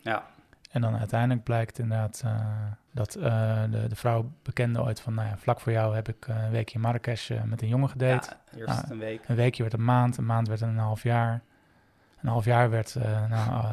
[0.03, 0.27] Ja.
[0.71, 2.47] En dan uiteindelijk blijkt inderdaad eh,
[2.91, 5.15] dat eh, de, de vrouw bekende ooit van...
[5.15, 7.89] Nou ja, vlak voor jou heb ik eh, een weekje in Marrakesh met een jongen
[7.89, 8.29] gedate.
[8.51, 8.91] Ja, eerst Ah.
[8.91, 9.29] een week.
[9.29, 11.43] Een weekje werd een maand, een maand werd een half jaar.
[12.21, 12.97] Een half jaar werd
[13.29, 13.65] nou,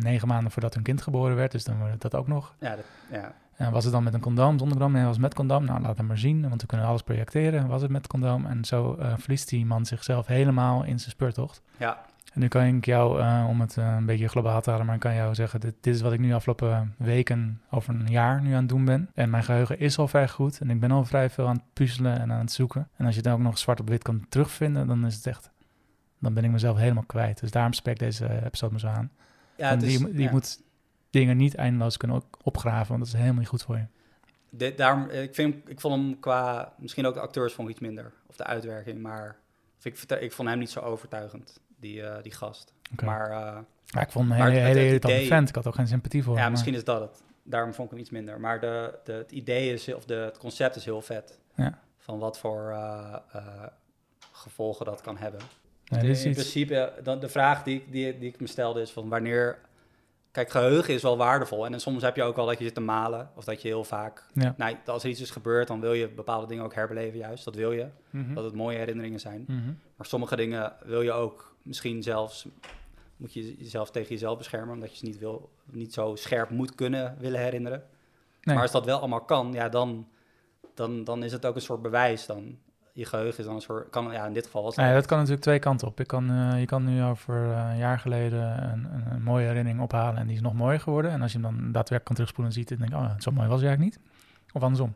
[0.00, 1.52] negen maanden voordat hun kind geboren werd.
[1.52, 2.54] Dus dan wordt dat ook nog.
[2.58, 3.32] Ja, dat, ja.
[3.56, 4.92] En was het dan met een condoom, zonder condoom?
[4.92, 5.64] Nee, het was met condoom.
[5.64, 7.66] Nou, laat hem maar zien, want we kunnen alles projecteren.
[7.66, 8.46] Was het met condoom?
[8.46, 11.62] En zo eh, verliest die man zichzelf helemaal in zijn speurtocht.
[11.76, 14.86] ja, En nu kan ik jou, eh, om het eh, een beetje globaal te halen,
[14.86, 18.06] maar ik kan jou zeggen, dit, dit is wat ik nu afgelopen weken over een
[18.06, 19.10] jaar nu aan het doen ben.
[19.14, 21.72] En mijn geheugen is al vrij goed en ik ben al vrij veel aan het
[21.72, 22.88] puzzelen en aan het zoeken.
[22.96, 25.50] En als je dan ook nog zwart op wit kan terugvinden, dan is het echt,
[26.18, 27.40] dan ben ik mezelf helemaal kwijt.
[27.40, 29.10] Dus daarom spreek ik deze episode me zo aan.
[29.56, 30.30] ja is, die die ja.
[30.30, 30.64] moet
[31.10, 34.74] dingen niet eindeloos kunnen opgraven, want dat is helemaal niet goed voor je.
[34.76, 38.12] Daarom, ik, vind, ik vond hem qua, misschien ook de acteurs vond ik iets minder,
[38.26, 39.36] of de uitwerking, maar
[39.82, 42.72] ik, ik vond hem niet zo overtuigend, die, eh, die gast.
[43.02, 45.48] Maar eh, ik vond hem een hele, hele irritante vent.
[45.48, 46.50] Ik had ook geen sympathie voor ja, hem.
[46.50, 47.22] misschien is dat het.
[47.42, 48.40] Daarom vond ik hem iets minder.
[48.40, 51.38] Maar de, de, het idee is, of de, het concept is heel vet.
[51.54, 51.78] Ja.
[51.98, 53.42] Van wat voor eh, eh,
[54.32, 55.40] gevolgen dat kan hebben.
[55.88, 58.90] Nee, in is iets, principe, dan, de vraag die, die, die ik me stelde is
[58.90, 59.58] van wanneer...
[60.36, 61.66] Kijk, geheugen is wel waardevol.
[61.66, 63.30] En, soms heb je ook wel dat je zit te malen.
[63.34, 64.26] Of dat je heel vaak...
[64.32, 64.54] Ja.
[64.56, 67.44] Nou, als er iets is gebeurd, dan wil je bepaalde dingen ook herbeleven juist.
[67.44, 67.86] Dat wil je.
[68.10, 68.34] Mhm.
[68.34, 69.44] Dat het mooie herinneringen zijn.
[69.46, 69.72] Mhm.
[69.96, 72.46] Maar sommige dingen wil je ook misschien zelfs...
[73.16, 74.74] Moet je jezelf tegen jezelf beschermen.
[74.74, 77.84] Omdat je ze niet, wil, niet zo scherp moet kunnen willen herinneren.
[78.42, 78.54] Nee.
[78.54, 80.08] Maar als dat wel allemaal kan, ja, dan,
[80.74, 82.58] dan, dan is het ook een soort bewijs dan.
[82.96, 83.90] Je geheugen is dan een soort...
[83.90, 85.98] Kan, ja, in dit geval was ja, dat kan natuurlijk twee kanten op.
[85.98, 89.46] Je kan, eh, je kan nu over eh, een jaar geleden een, een, een mooie
[89.46, 91.10] herinnering ophalen en die is nog mooier geworden.
[91.10, 93.30] En als je hem dan daadwerkelijk kan terugspoelen en ziet, dan denk je, oh, zo
[93.30, 94.10] mooi was hij eigenlijk niet.
[94.52, 94.94] Of andersom.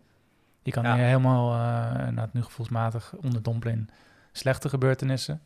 [0.62, 0.94] Je kan Ja.
[0.94, 3.88] je helemaal, uh, inderdaad nu gevoelsmatig onderdompelen in
[4.32, 5.42] slechte gebeurtenissen.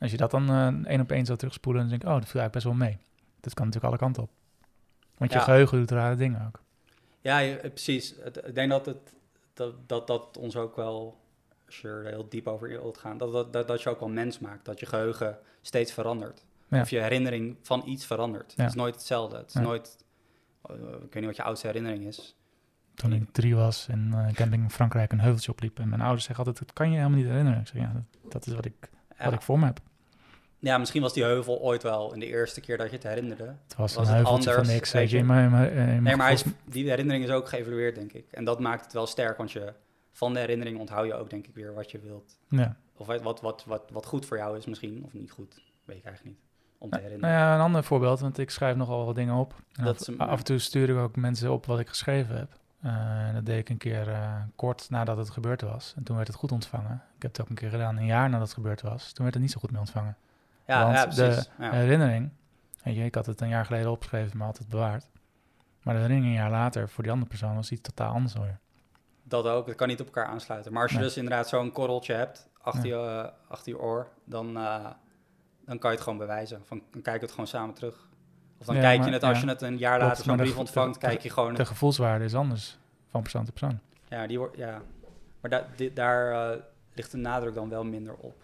[0.00, 2.28] Als je dat dan eh, één op één zou terugspoelen, dan denk je, oh, dat
[2.28, 2.98] viel eigenlijk best wel mee.
[3.40, 4.30] Dat kan natuurlijk alle kanten op.
[5.16, 5.44] Want je Ja.
[5.44, 6.60] geheugen doet rare dingen ook.
[7.20, 8.14] Ja, je- eh, precies.
[8.46, 9.14] Ik denk dat, het,
[9.54, 11.20] dat, dat dat ons ook wel,
[11.68, 14.08] als je er heel diep over wilt gaan, dat, dat, dat, dat je ook wel
[14.08, 14.64] mens maakt.
[14.64, 16.44] Dat je geheugen steeds verandert.
[16.68, 16.80] Ja.
[16.80, 18.52] Of je herinnering van iets verandert.
[18.56, 18.62] Ja.
[18.62, 19.36] Het is nooit hetzelfde.
[19.36, 19.60] Het is Ja.
[19.60, 19.96] nooit,
[20.68, 22.36] eh, ik weet niet wat je oudste herinnering is.
[22.94, 25.78] Toen ik drie was en eh camping in Frankrijk een heuveltje opliep.
[25.78, 27.60] En mijn ouders zeggen altijd, dat kan je helemaal niet herinneren.
[27.60, 29.80] Ik zeg, ja, dat, dat is wat ik, wat ik voor me heb.
[30.58, 33.44] ja, misschien was die heuvel ooit wel in de eerste keer dat je het herinnerde.
[33.44, 34.92] Het was, Was een het van niks.
[34.92, 35.22] weet je, je?
[35.22, 38.12] in mijn, in mijn, in mijn Nee, maar is, die herinnering is ook geëvalueerd, denk
[38.12, 38.26] ik.
[38.30, 39.72] En dat maakt het wel sterk, want je,
[40.18, 42.38] van de herinnering onthoud je ook, denk ik, weer wat je wilt.
[42.48, 42.76] ja.
[42.96, 45.62] Of wat, wat, wat, wat, goed voor jou is misschien, of niet goed.
[45.84, 46.46] Weet ik eigenlijk niet.
[46.78, 47.36] Om te Nou herinneren.
[47.36, 49.54] ja, een ander voorbeeld, want ik schrijf nogal wat dingen op.
[49.72, 51.88] En Dat af, is een- af en toe stuur ik ook mensen op wat ik
[51.88, 52.58] geschreven heb.
[52.82, 55.92] Eh, dat deed ik een keer eh, kort nadat het gebeurd was.
[55.96, 57.02] En toen werd het goed ontvangen.
[57.16, 59.12] Ik heb het ook een keer gedaan, een jaar nadat het gebeurd was.
[59.12, 60.16] Toen werd het niet zo goed mee ontvangen.
[60.66, 61.44] ja, want ja, precies.
[61.44, 61.70] de ja.
[61.70, 62.30] herinnering,
[62.82, 65.10] weet je, ik had het een jaar geleden opgeschreven, maar altijd bewaard.
[65.82, 68.58] Maar de herinnering een jaar later voor die andere persoon was iets totaal anders hoor.
[69.28, 70.72] Dat ook, het kan niet op elkaar aansluiten.
[70.72, 71.06] Maar als je Nee.
[71.06, 74.86] dus inderdaad zo'n korreltje hebt achter, je, eh, achter je oor, dan, eh,
[75.64, 76.60] dan kan je het gewoon bewijzen.
[76.64, 78.08] Van, dan kijk je het gewoon samen terug.
[78.58, 79.44] Of dan Ja, kijk je het, als ja.
[79.44, 81.54] je het een jaar later zo'n brief ontvangt, de- kijk je gewoon...
[81.54, 82.78] De gevoelswaarde is anders
[83.10, 83.78] van persoon tot persoon.
[84.08, 84.82] Ja, die wordt, ja.
[85.40, 86.58] Maar da, daar eh,
[86.94, 88.42] ligt de nadruk dan wel minder op.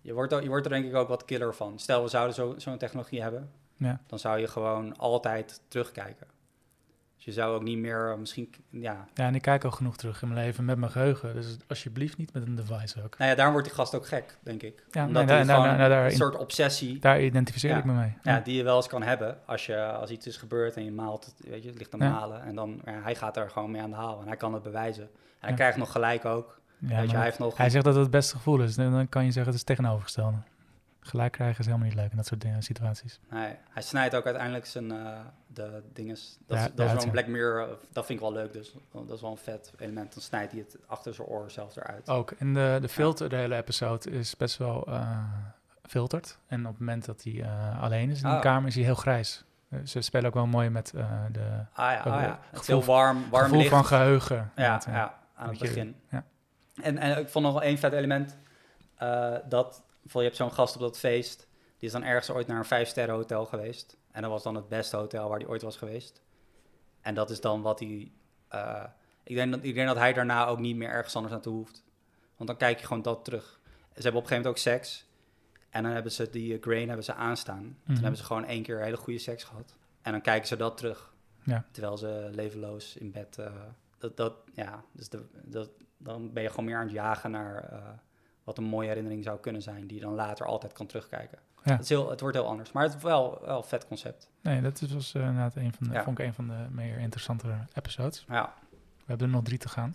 [0.00, 1.78] Je wordt, er- je wordt er denk ik ook wat killer van.
[1.78, 4.00] Stel, we zouden zo- zo'n technologie hebben, Ja.
[4.06, 6.26] dan zou je gewoon altijd terugkijken.
[7.24, 9.04] Dus je zou ook niet meer, eh, misschien, ja...
[9.14, 11.34] Ja, en ik kijk al genoeg terug in mijn leven met mijn geheugen.
[11.34, 13.18] Dus alsjeblieft niet met een device ook.
[13.18, 14.84] Nou ja, daarom wordt die gast ook gek, denk ik.
[14.90, 17.78] Ja, Omdat nee, daar- daar- daar- een soort obsessie, Daar identificeer Ja.
[17.78, 18.14] ik me mee.
[18.22, 19.38] ja, die je wel eens kan hebben.
[19.46, 21.98] Als, je, als iets is gebeurd en je maalt het, weet je, het ligt aan
[21.98, 22.42] malen.
[22.42, 24.62] En dan, ja, hij gaat er gewoon mee aan de haal en hij kan het
[24.62, 25.02] bewijzen.
[25.04, 25.10] En
[25.48, 26.60] hij krijgt nog gelijk ook.
[26.78, 27.56] Ja, weet je, hij heeft nog...
[27.56, 28.74] Hij zegt dat het het beste gevoel is.
[28.74, 30.36] Dan dan kan je zeggen het is tegenovergestelde.
[31.02, 33.20] Gelijk krijgen is helemaal niet leuk in dat soort dingen, situaties.
[33.30, 36.38] Nee, hij snijdt ook uiteindelijk zijn eh, de dinges.
[36.46, 37.10] Dat, Ja, is, de dat is wel een.
[37.10, 37.60] Black Mirror.
[37.68, 38.52] eh, Dat vind ik wel leuk.
[38.52, 40.12] Dus dat is wel een vet element.
[40.12, 42.08] Dan snijdt hij het achter zijn oor zelf eruit.
[42.08, 42.30] Ook.
[42.30, 45.18] En de, de filter, de hele episode, is best wel eh
[45.88, 46.38] filterd.
[46.46, 47.46] En op het moment dat hij
[47.80, 48.40] alleen is in de Ah.
[48.40, 49.44] kamer, is hij heel grijs.
[49.84, 51.00] Ze spelen ook wel mooi met de
[51.72, 52.38] Ah ja, ah, ja.
[52.52, 53.70] gevoel- heel warm, warm gevoel licht.
[53.70, 54.50] van geheugen.
[54.56, 55.96] ja, ja, aan het je- begin.
[56.08, 56.24] ja.
[56.82, 58.36] En, en ik vond nog wel één vet element.
[59.48, 61.48] dat, je hebt zo'n gast op dat feest.
[61.78, 63.96] Die is dan ergens ooit naar een vijf sterren hotel geweest.
[64.10, 66.22] En dat was dan het beste hotel waar hij ooit was geweest.
[67.00, 68.12] En dat is dan wat hij...
[68.48, 68.84] eh,
[69.22, 71.84] ik, denk dat, ik denk dat hij daarna ook niet meer ergens anders naartoe hoeft.
[72.36, 73.60] Want dan kijk je gewoon dat terug.
[73.94, 75.08] Ze hebben op een gegeven moment ook seks.
[75.70, 77.62] En dan hebben ze die eh, grain hebben ze aanstaan.
[77.62, 77.86] Mhm.
[77.86, 79.74] Toen hebben ze gewoon één keer hele goede seks gehad.
[80.02, 81.14] En dan kijken ze dat terug.
[81.44, 81.64] Ja.
[81.70, 83.38] Terwijl ze levenloos in bed...
[83.38, 83.52] eh,
[83.98, 87.72] dat, dat, ja, dus de, dat, dan ben je gewoon meer aan het jagen naar
[88.50, 91.38] wat een mooie herinnering zou kunnen zijn, die je dan later altijd kan terugkijken.
[91.64, 91.72] Ja.
[91.72, 94.28] Het, is heel, het wordt heel anders, maar het is wel, wel een vet concept.
[94.42, 96.02] Nee, dat is- was eh, inderdaad een van de, Ja.
[96.04, 98.24] vond ik een van de meer interessantere episodes.
[98.28, 98.54] Ja,
[98.98, 99.94] We hebben er nog drie te gaan.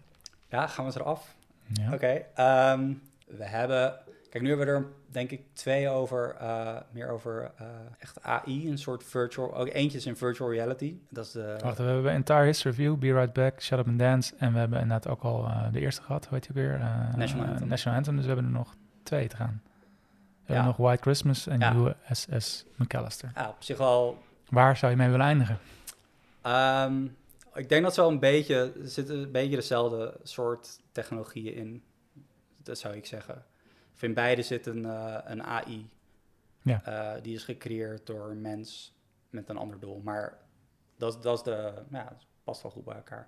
[0.49, 1.35] ja gaan we het eraf?
[1.67, 1.93] Ja.
[1.93, 2.93] Oké, ehm,
[3.27, 3.99] we hebben,
[4.35, 7.65] kijk nu hebben we er denk ik twee over, eh, meer over eh,
[7.99, 10.95] echt AI, een soort virtual, ook eentje is in virtual reality.
[11.09, 13.99] Dat is de, Wacht, we hebben Entire History Review, Be Right Back, Shut Up and
[13.99, 14.33] Dance.
[14.37, 16.79] En we hebben inderdaad ook al eh, de eerste gehad, die ook weer?
[17.15, 17.67] National Anthem.
[17.67, 19.61] National Anthem, dus we hebben er nog twee te gaan.
[19.63, 20.59] We Ja.
[20.59, 21.95] hebben nog White Christmas en Ja.
[22.11, 23.31] USS McAllister.
[23.35, 24.17] ja, op zich wel
[24.49, 25.57] Waar zou je mee willen eindigen?
[26.41, 27.03] Ehm,
[27.53, 31.83] ik denk dat ze wel een beetje, er zitten een beetje dezelfde soort technologieën in.
[32.63, 33.43] Dat zou ik zeggen.
[33.95, 35.89] Of in beide zit een, eh, een AI.
[36.61, 36.81] Ja.
[36.83, 38.93] Eh, die is gecreëerd door een mens
[39.29, 40.01] met een ander doel.
[40.03, 40.37] Maar
[40.97, 43.27] dat, dat is de, ja, dat past wel goed bij elkaar.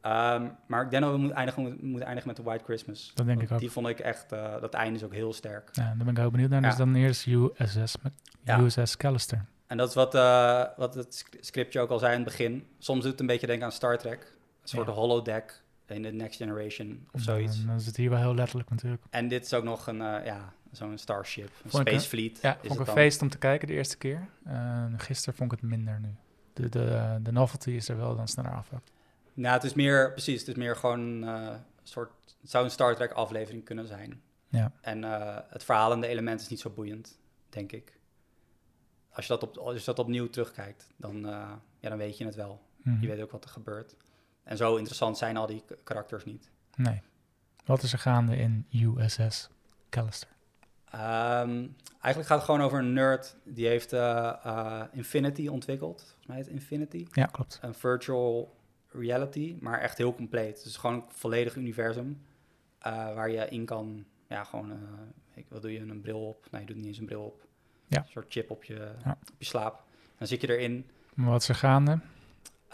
[0.00, 3.12] Ehm, maar ik denk dat we moeten eindigen, moeten eindigen met de White Christmas.
[3.14, 3.58] Dat denk ik ook.
[3.58, 5.68] Die vond ik echt, eh, dat einde is ook heel sterk.
[5.72, 6.60] Ja, daar ben ik heel benieuwd naar.
[6.62, 6.76] Dus Ja.
[6.76, 7.94] dan eerst USS,
[8.44, 8.58] Ja.
[8.60, 9.44] USS Callister.
[9.66, 10.12] En dat is wat,
[10.76, 12.66] wat het sc- scriptje ook al zei in het begin.
[12.78, 14.36] Soms doet het een beetje denken aan Star Trek.
[14.62, 14.92] Een soort Ja.
[14.92, 17.56] holodeck in de Next Generation of zoiets.
[17.56, 19.02] Dan, dan is het hier wel heel letterlijk natuurlijk.
[19.10, 22.38] En dit is ook nog een, eh, ja, zo'n Starship, een Vond Space een- Fleet.
[22.42, 24.28] Ja, is vond ik een feest om te kijken de eerste keer.
[24.46, 26.14] Uh, gisteren vond ik het minder nu.
[26.52, 28.70] De, de, de novelty is er wel dan sneller af.
[29.34, 32.70] Nou, het is meer, precies, het is meer gewoon eh, een soort, het zou een
[32.70, 34.20] Star Trek aflevering kunnen zijn.
[34.48, 34.72] Ja.
[34.80, 37.18] En eh, het verhaal en de elementen is niet zo boeiend,
[37.48, 37.98] denk ik.
[39.10, 42.24] Als je dat, op, als je dat opnieuw terugkijkt, dan, eh, ja, dan weet je
[42.24, 42.60] het wel.
[42.82, 43.00] Mhm.
[43.00, 43.96] Je weet ook wat er gebeurt.
[44.46, 46.50] En zo interessant zijn al die karakters niet.
[46.76, 47.02] Nee.
[47.64, 49.48] Wat is er gaande in USS
[49.90, 50.28] Callister?
[50.90, 51.66] Ehm,
[52.00, 56.00] eigenlijk gaat het gewoon over een nerd die heeft eh, eh, Infinity ontwikkeld.
[56.00, 57.06] Volgens mij heet het Infinity.
[57.12, 57.58] Ja, klopt.
[57.62, 58.56] Een virtual
[58.92, 60.64] reality, maar echt heel compleet.
[60.64, 62.22] Dus gewoon een volledig universum
[62.78, 64.72] eh, waar je in kan, ja, gewoon,
[65.34, 66.46] ik, wat doe je, een bril op?
[66.50, 67.46] Nee, je doet niet eens een bril op.
[67.86, 67.98] Ja.
[67.98, 69.10] Een soort chip op je, Ja.
[69.20, 69.82] op je slaap.
[70.18, 70.86] Dan zit je erin.
[71.14, 71.98] Maar wat is er gaande?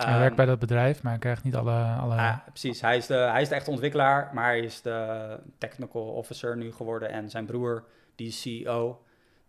[0.05, 1.97] Hij Ehm, werkt bij dat bedrijf, maar hij krijgt niet alle...
[2.01, 5.39] alle ah, precies, hij is, de, hij is de echte ontwikkelaar, maar hij is de
[5.59, 7.11] technical officer nu geworden.
[7.11, 7.85] En zijn broer,
[8.15, 9.03] die is CEO.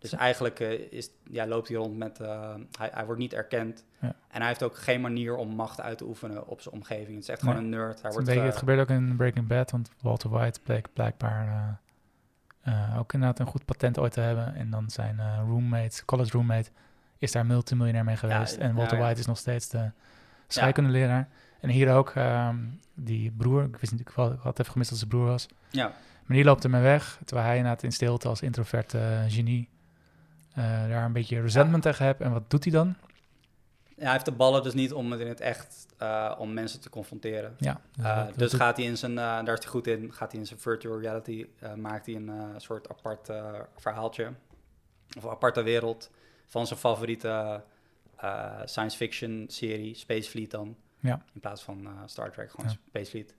[0.04, 2.20] Dus eigenlijk eh, is, ja, loopt hij rond met...
[2.20, 3.84] eh, hij, hij wordt niet erkend.
[4.00, 4.14] Ja.
[4.28, 7.14] En hij heeft ook geen manier om macht uit te oefenen op zijn omgeving.
[7.14, 7.82] Het is echt gewoon een nerd.
[7.84, 10.88] Hij het, een wordt, beetje, het gebeurt ook in Breaking Bad, want Walter White bleek
[10.92, 11.78] blijkbaar
[12.60, 14.54] eh, ook inderdaad een goed patent ooit te hebben.
[14.54, 16.70] En dan zijn roommate, college roommate,
[17.18, 18.56] is daar multimiljonair mee geweest.
[18.56, 19.02] en Walter ja.
[19.04, 19.90] White is nog steeds de
[20.48, 21.28] scheikundeleraar.
[21.60, 22.56] En hier ook, ehm,
[22.94, 25.46] die broer, ik wist niet, ik had ik had even gemist dat zijn broer was.
[25.70, 25.86] ja,
[26.26, 29.68] Maar die loopt ermee weg, terwijl hij inderdaad in stilte als introvert eh, genie
[30.54, 32.20] eh, daar een beetje resentment tegen hebt.
[32.20, 32.94] En wat doet hij dan?
[33.96, 36.80] Ja, hij heeft de ballen dus niet om het in het echt uh, om mensen
[36.80, 37.54] te confronteren.
[37.58, 40.30] Ja, dat- dat dus doet- gaat hij in zijn, daar is hij goed in, gaat
[40.30, 43.30] hij in zijn virtual reality, maakt hij een soort apart
[43.76, 44.32] verhaaltje,
[45.16, 46.10] of een aparte wereld
[46.46, 47.62] van zijn favoriete
[48.24, 51.24] uh, science fiction serie, Space Fleet dan, Ja.
[51.34, 52.76] in plaats van uh, Star Trek, gewoon Ja.
[52.88, 53.34] Space Fleet.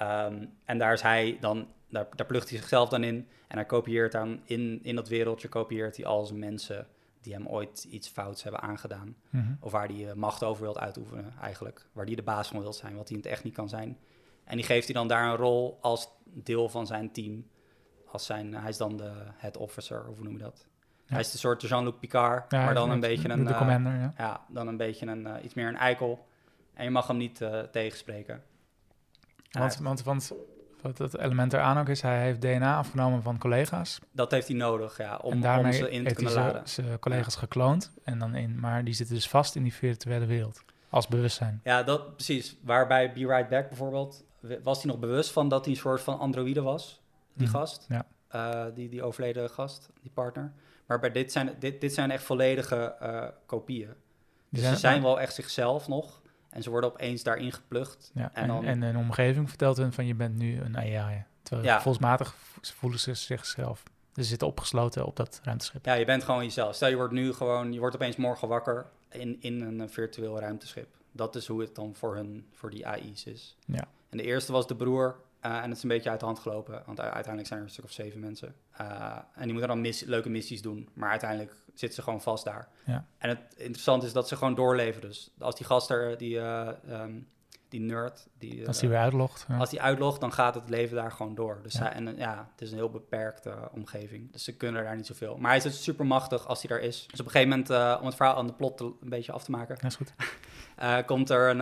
[0.00, 3.66] Um, en daar is hij dan, daar, daar plucht hij zichzelf dan in en hij
[3.66, 6.86] kopieert dan in, in dat wereldje, kopieert hij al zijn mensen
[7.20, 9.16] die hem ooit iets fouts hebben aangedaan.
[9.30, 9.54] Mhm.
[9.60, 11.86] Of waar hij macht over wilt uitoefenen, eigenlijk.
[11.92, 13.98] Waar hij de baas van wil zijn, wat hij in het echt niet kan zijn.
[14.44, 17.46] En die geeft hij dan daar een rol als deel van zijn team.
[18.06, 20.66] Als zijn, hij is dan de head officer, of hoe noem je dat?
[21.06, 23.44] Hij is de soort Jean-Luc Picard, maar dan een beetje een...
[23.44, 24.12] De eh, commander, ja.
[24.18, 26.26] ja, dan een beetje een, eh, iets meer een eikel.
[26.74, 28.42] En je mag hem niet eh, tegenspreken.
[29.50, 30.32] En Want, want, want
[30.82, 33.98] wat het element eraan ook is, hij heeft DNA afgenomen van collega's.
[34.12, 36.68] dat heeft hij nodig, ja, om, om ze in te heeft hij kunnen zijn- laden.
[36.68, 37.92] zijn collega's gekloond.
[38.04, 40.64] En dan in, maar die zitten dus vast in die virtuele wereld.
[40.90, 41.60] Als bewustzijn.
[41.64, 42.56] Ja, dat precies.
[42.62, 44.24] Waarbij Be Right Back bijvoorbeeld,
[44.62, 47.02] was hij nog bewust van dat hij een soort van androïde was,
[47.32, 47.86] die Mhm, gast.
[47.88, 48.06] ja.
[48.74, 50.52] Die, die overleden gast, die partner.
[50.86, 53.94] Maar bij dit zijn, dit, dit zijn echt volledige eh, kopieën.
[54.48, 56.22] Dus ze zijn wel echt zichzelf nog.
[56.50, 58.10] En ze worden opeens daarin geplucht.
[58.14, 61.24] Ja, en en, dan- en een omgeving vertelt hun van je bent nu een AI.
[61.42, 61.80] Terwijl Ja.
[62.60, 63.82] voelen ze zichzelf.
[64.14, 65.84] Ze zitten opgesloten op dat ruimteschip.
[65.84, 66.74] Ja, je bent gewoon jezelf.
[66.74, 68.86] Stel, je wordt nu gewoon, je wordt opeens morgen wakker.
[69.10, 70.88] in, in een virtueel ruimteschip.
[71.12, 73.56] Dat is hoe het dan voor, hun, voor die AI's is.
[73.66, 73.88] Ja.
[74.08, 75.16] En de eerste was de broer.
[75.46, 76.82] Eh, en het is een beetje uit de hand gelopen.
[76.86, 78.54] Want uiteindelijk zijn er een stuk of zeven mensen.
[78.76, 80.88] Eh, en die moeten dan leuke missies doen.
[80.94, 82.68] Maar uiteindelijk zitten ze gewoon vast daar.
[82.84, 83.04] Ja.
[83.18, 85.00] En het interessante is dat ze gewoon doorleven.
[85.00, 87.12] Dus als die gast er, die, eh, ehm,
[87.68, 88.26] die nerd...
[88.38, 89.44] Die, Als hij weer uitlogt.
[89.48, 89.56] ja.
[89.58, 91.60] als die uitlogt, dan gaat het leven daar gewoon door.
[91.62, 91.80] Dus Ja.
[91.80, 94.32] hij, en ja, het is een heel beperkte omgeving.
[94.32, 95.36] Dus ze kunnen daar niet zoveel.
[95.36, 97.06] Maar hij is dus super machtig als hij daar is.
[97.10, 99.44] Dus op een gegeven moment, om het verhaal aan de plot te- een beetje af
[99.44, 100.12] te maken, Ja, is goed.
[101.06, 101.60] komt er een,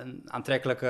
[0.00, 0.86] een aantrekkelijke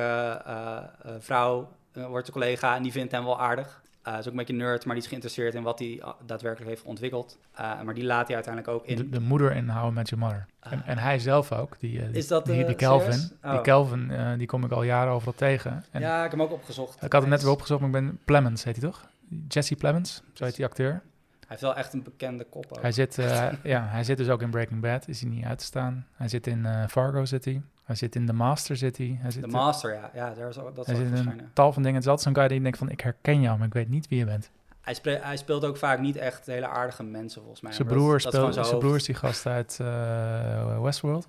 [1.19, 1.77] vrouw,
[2.07, 3.83] wordt een collega, en die vindt hem wel aardig.
[4.03, 6.71] Eh is ook een beetje nerd, maar die is geïnteresseerd in wat hij ah, daadwerkelijk
[6.71, 7.39] heeft ontwikkeld.
[7.55, 8.97] Eh, maar die laat hij uiteindelijk ook in.
[8.97, 10.47] De, de moeder in How I Met Your Mother.
[10.61, 10.89] En, Ah.
[10.89, 11.79] en hij zelf ook.
[11.79, 13.29] Die, eh, die, Is dat, die, eh, die serieus?
[13.29, 13.61] Die Oh.
[13.61, 15.85] Calvin, eh, die kom ik al jaren overal tegen.
[15.91, 17.03] En ja, ik heb hem ook opgezocht.
[17.03, 18.19] ik had hem net weer opgezocht, maar ik ben...
[18.25, 19.09] Plemons heet hij toch?
[19.49, 20.91] Jesse Plemons, zo heet die acteur.
[20.91, 22.83] Hij heeft wel echt een bekende kop ook.
[22.83, 25.59] Hij zit, eh, ja, hij zit dus ook in Breaking Bad, is hij niet uit
[25.59, 26.07] te staan.
[26.15, 27.63] Hij zit in eh, Fargo zit hij.
[27.89, 29.19] Hij zit in The Master zit hij.
[29.21, 30.11] Hij zit, De Master, ja.
[30.15, 31.97] Ja, daar is dat hij zit in een tal van dingen.
[31.97, 34.09] Het is altijd zo'n guy die denkt van, ik herken jou, maar ik weet niet
[34.09, 34.51] wie je bent.
[34.81, 37.73] Hij, spre- hij speelt ook vaak niet echt hele aardige mensen, volgens mij.
[37.73, 41.29] Zijn dat- broer, dat speelt, zijn broer is die gast uit eh, Westworld.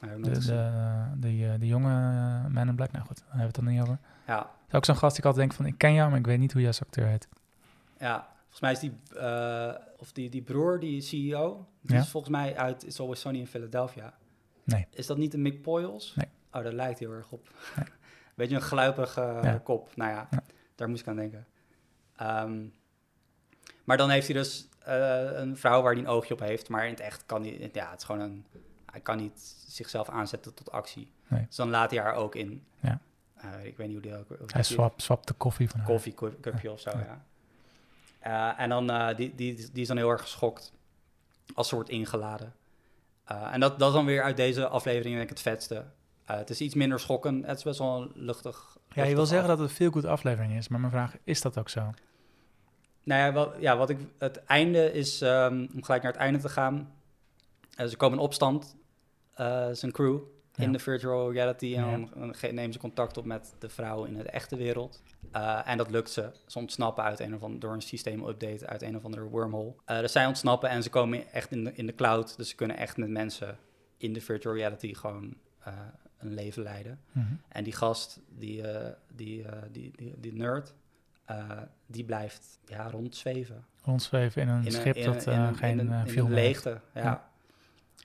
[0.00, 0.30] De, de,
[1.20, 1.88] de, eh, de jonge
[2.48, 2.92] Man in Black.
[2.92, 3.98] Nou goed, daar hebben we het dan niet over.
[4.26, 6.18] Ja, Dat is ook zo'n gast die ik altijd denk van, ik ken jou, maar
[6.18, 7.28] ik weet niet hoe jij als acteur heet.
[7.98, 12.02] ja, volgens mij is die, eh, of die, die broer, die CEO, die Ja.
[12.02, 14.12] is volgens mij uit It's Always Sunny in Philadelphia.
[14.72, 14.86] Nee.
[14.90, 16.14] Is dat niet een Mick Poyles?
[16.14, 16.26] Nee.
[16.52, 17.48] Oh, dat lijkt heel erg op.
[17.76, 17.84] Nee.
[18.34, 19.58] Beetje een gluipige eh, Ja.
[19.58, 19.96] kop.
[19.96, 20.42] Nou ja, Ja.
[20.74, 21.46] daar moest ik aan denken.
[22.16, 22.64] Ehm,
[23.84, 26.84] maar dan heeft hij dus eh, een vrouw waar hij een oogje op heeft, maar
[26.84, 28.44] in het echt kan hij, ja, het is gewoon een,
[28.90, 31.12] hij kan niet zichzelf aanzetten tot actie.
[31.28, 31.44] Nee.
[31.46, 32.64] Dus dan laat hij haar ook in.
[32.80, 33.00] Ja.
[33.34, 34.28] Eh, ik weet niet hoe die ook...
[34.28, 35.88] hoe Hij die- swap, swapt de koffie van haar.
[35.88, 36.90] koffiecupje of zo,
[38.20, 38.58] Ja.
[38.58, 40.72] en dan, die, die, die is dan heel erg geschokt
[41.54, 42.52] als ze wordt ingeladen.
[43.32, 45.84] Eh, en dat, dat is dan weer uit deze aflevering denk ik het vetste.
[46.24, 47.46] Eh, het is iets minder schokkend.
[47.46, 48.76] Het is best wel een luchtig...
[48.92, 51.40] Ja, je wil zeggen dat het een veel goed aflevering is, maar mijn vraag, is
[51.40, 51.90] dat ook zo?
[53.04, 53.98] Nou ja, wat, ja, wat ik...
[54.18, 56.92] Het einde is, ehm, om gelijk naar het einde te gaan...
[57.74, 58.76] eh, ze komen in opstand,
[59.34, 60.18] eh zijn crew,
[60.56, 60.72] in Ja.
[60.72, 61.74] de virtual reality.
[61.76, 65.02] En dan, nemen ze contact op met de vrouw in de echte wereld.
[65.32, 66.30] Eh, en dat lukt ze.
[66.46, 69.74] Ze ontsnappen uit een of ander, door een systeemupdate uit een of andere wormhole.
[69.84, 72.36] Eh, dus zij ontsnappen en ze komen echt in de, in de cloud.
[72.36, 73.56] Dus ze kunnen echt met mensen
[73.96, 75.34] in de virtual reality gewoon
[75.64, 75.72] eh,
[76.18, 77.00] een leven leiden.
[77.12, 77.26] Mhm.
[77.48, 78.62] En die gast, die,
[79.14, 80.74] die, die, die, die nerd,
[81.86, 83.64] die blijft ja, rondzweven.
[83.82, 86.80] Rondzweven in een In schip in dat een- geen in een, in een leegte.
[86.94, 87.02] Ja.
[87.02, 87.30] Ja.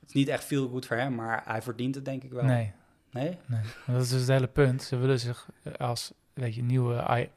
[0.08, 2.44] Het is niet echt veel goed voor hem, maar hij verdient het denk ik wel.
[2.44, 2.74] Nee,
[3.12, 3.38] Nee?
[3.86, 4.84] dat is dus het hele punt.
[4.84, 7.30] Ze willen zich eh, als, weet je, nieuwe AI,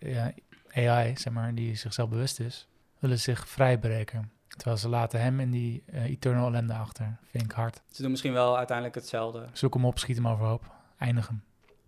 [0.75, 2.68] AI, zeg maar, die zichzelf bewust is,
[2.99, 4.31] willen zich vrijbreken.
[4.49, 7.16] Terwijl ze laten hem in die eh, eternal ellende achter.
[7.31, 7.81] Vind ik hard.
[7.91, 9.47] Ze doen misschien wel uiteindelijk hetzelfde.
[9.53, 10.64] Zoek hem op, schiet hem overhoop.
[10.99, 11.43] Eindig hem.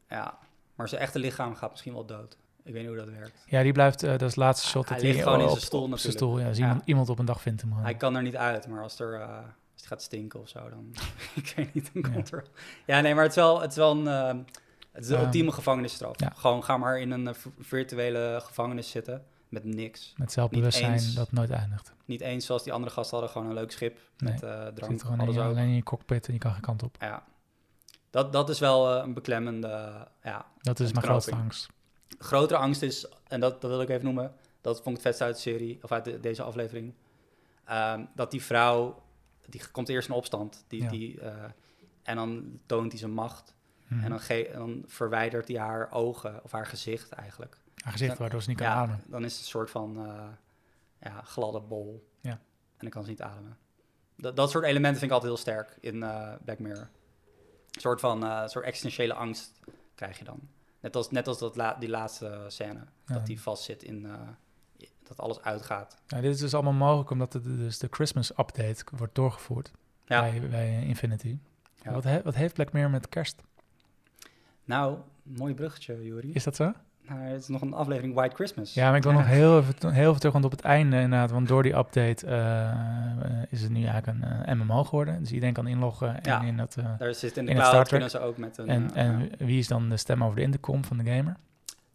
[0.09, 0.39] Ja,
[0.75, 2.37] maar zijn echte lichaam gaat misschien wel dood.
[2.63, 3.45] Ik weet niet hoe dat werkt.
[3.47, 4.89] Ja, die blijft, eh, dat is het laatste shot.
[4.89, 6.49] Hij dat ligt gewoon in zijn stoel op zijn stoel, ja.
[6.49, 6.65] Dus Ja.
[6.67, 7.85] Iemand, iemand op een dag vindt hem gewoon.
[7.85, 9.39] Hij kan er niet uit, maar als, er, eh,
[9.83, 10.95] het gaat stinken of zo, dan...
[11.35, 12.09] ik weet niet, dan Ja.
[12.15, 12.45] komt er...
[12.87, 14.07] Ja, nee, maar het is wel, het is wel een...
[14.09, 14.45] eh,
[14.93, 15.21] het is Ja.
[15.21, 16.21] ultieme gevangenisstraf.
[16.21, 16.33] Ja.
[16.37, 20.15] Gewoon ga maar in een eh, vir- virtuele gevangenis zitten met niks.
[20.17, 21.15] Met zelfbewustzijn eens.
[21.15, 21.95] dat nooit eindigt.
[22.05, 24.33] Niet eens zoals die andere gasten hadden, gewoon een leuk schip Nee.
[24.33, 25.43] met Je drank, zit gewoon in alles ook.
[25.45, 26.97] alleen in je cockpit en je kan geen kant op.
[27.01, 27.25] Ja.
[28.11, 30.09] Dat, dat is wel eh, een beklemmende...
[30.23, 31.69] ja, Dat is mijn grootste angst.
[32.19, 35.25] grotere angst is, en dat, dat wil ik even noemen, dat vond ik het vetste
[35.25, 36.95] uit de serie, of uit de- deze aflevering,
[37.65, 39.03] ehm, dat die vrouw,
[39.49, 40.89] die komt eerst in opstand, die, Ja.
[40.89, 41.45] die, eh,
[42.03, 43.55] en dan toont hij zijn macht,
[43.87, 44.05] Mhm.
[44.05, 47.57] en dan, ge- dan verwijdert hij haar ogen, of haar gezicht eigenlijk.
[47.75, 49.03] Haar gezicht waardoor ze niet kan ja, ademen.
[49.07, 50.29] dan is het een soort van eh,
[51.01, 52.31] ja, gladde bol, Ja.
[52.31, 52.39] en
[52.79, 53.57] dan kan ze niet ademen.
[54.17, 56.91] Dat, dat soort elementen vind ik altijd heel sterk in eh Black Mirror.
[57.71, 59.61] Een soort van soort existentiële angst
[59.95, 60.41] krijg je dan.
[60.81, 62.85] Net als, net als dat la- die laatste scène.
[63.07, 63.15] Ja.
[63.15, 64.07] Dat die vastzit in...
[65.09, 65.97] dat alles uitgaat.
[66.07, 69.71] Dit is dus allemaal mogelijk omdat de, dus de Christmas update wordt doorgevoerd
[70.07, 70.21] Ja.
[70.21, 71.39] bij, bij Infinity.
[71.83, 71.93] Ja.
[71.93, 73.43] Wat, he- wat heeft Black Mirror met kerst?
[74.65, 76.33] Nou, mooi bruggetje, Juri.
[76.33, 76.73] Is dat zo?
[77.09, 78.75] Nou, het is nog een aflevering White Christmas.
[78.75, 81.31] Ja, maar ik wil nog heel even, heel even terug, want op het einde inderdaad,
[81.31, 85.19] want door die update eh, eh, is het nu eigenlijk een eh, MMO geworden.
[85.19, 86.43] Dus iedereen kan inloggen en Ja.
[86.43, 86.77] in dat...
[86.99, 88.69] Daar zit in de In cloud, kunnen ze ook met een...
[88.69, 91.37] en en wie is dan de stem over de intercom van de gamer?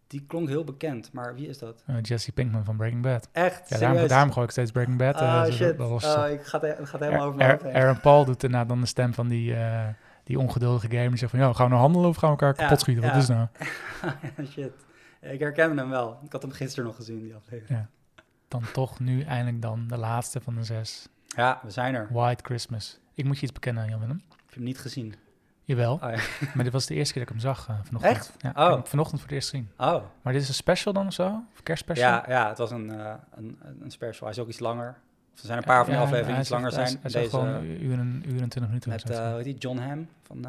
[0.08, 1.84] Die klonk heel bekend, maar wie is dat?
[1.86, 3.30] Eh, Jesse Pinkman van Breaking Bad.
[3.32, 3.70] Echt?
[3.70, 5.16] Ja, daarom, daarom gooi ik steeds Breaking Bad.
[5.16, 5.78] eh, Ah, shit.
[5.78, 7.76] dat was, Oh, ik ga het, het gaat helemaal over mijn.
[7.76, 9.88] Aaron Paul doet dan de stem van die, eh,
[10.24, 11.10] die ongeduldige gamer.
[11.10, 13.04] Die zegt van, ja, gaan we nou handelen of gaan we elkaar Ja, kapot schieten?
[13.04, 13.18] Wat ja.
[13.20, 13.48] is nou?
[14.54, 14.72] Shit.
[15.22, 16.20] Ik herkende hem wel.
[16.26, 17.86] Ik had hem gisteren nog gezien, die aflevering.
[18.48, 21.08] Dan toch nu eindelijk dan de laatste van de zes.
[21.36, 22.08] Ja, we zijn er.
[22.12, 23.00] White Christmas.
[23.14, 24.22] Ik moet je iets bekennen, Jan Willem.
[24.46, 25.14] Heb hem niet gezien?
[25.68, 26.10] Jawel, Oh, ja.
[26.56, 28.16] maar dit was de eerste keer dat ik hem zag eh, vanochtend.
[28.16, 28.34] Echt?
[28.38, 28.72] Ja, Oh.
[28.74, 29.70] hem vanochtend voor het eerst gezien.
[29.78, 30.04] oh.
[30.22, 31.44] Maar dit is een special dan of zo?
[31.54, 32.10] Of kerstspecial?
[32.10, 34.28] Ja, ja, het was een, eh, een, een special.
[34.28, 34.98] Hij is ook iets langer.
[35.34, 37.00] Of er zijn een paar van die Ja, afleveringen hij iets langer hij zijn.
[37.02, 39.58] Hij zou Deze, gewoon een uur en, uur en twintig minuten met, hoe heet die,
[39.58, 40.46] John Hamm van...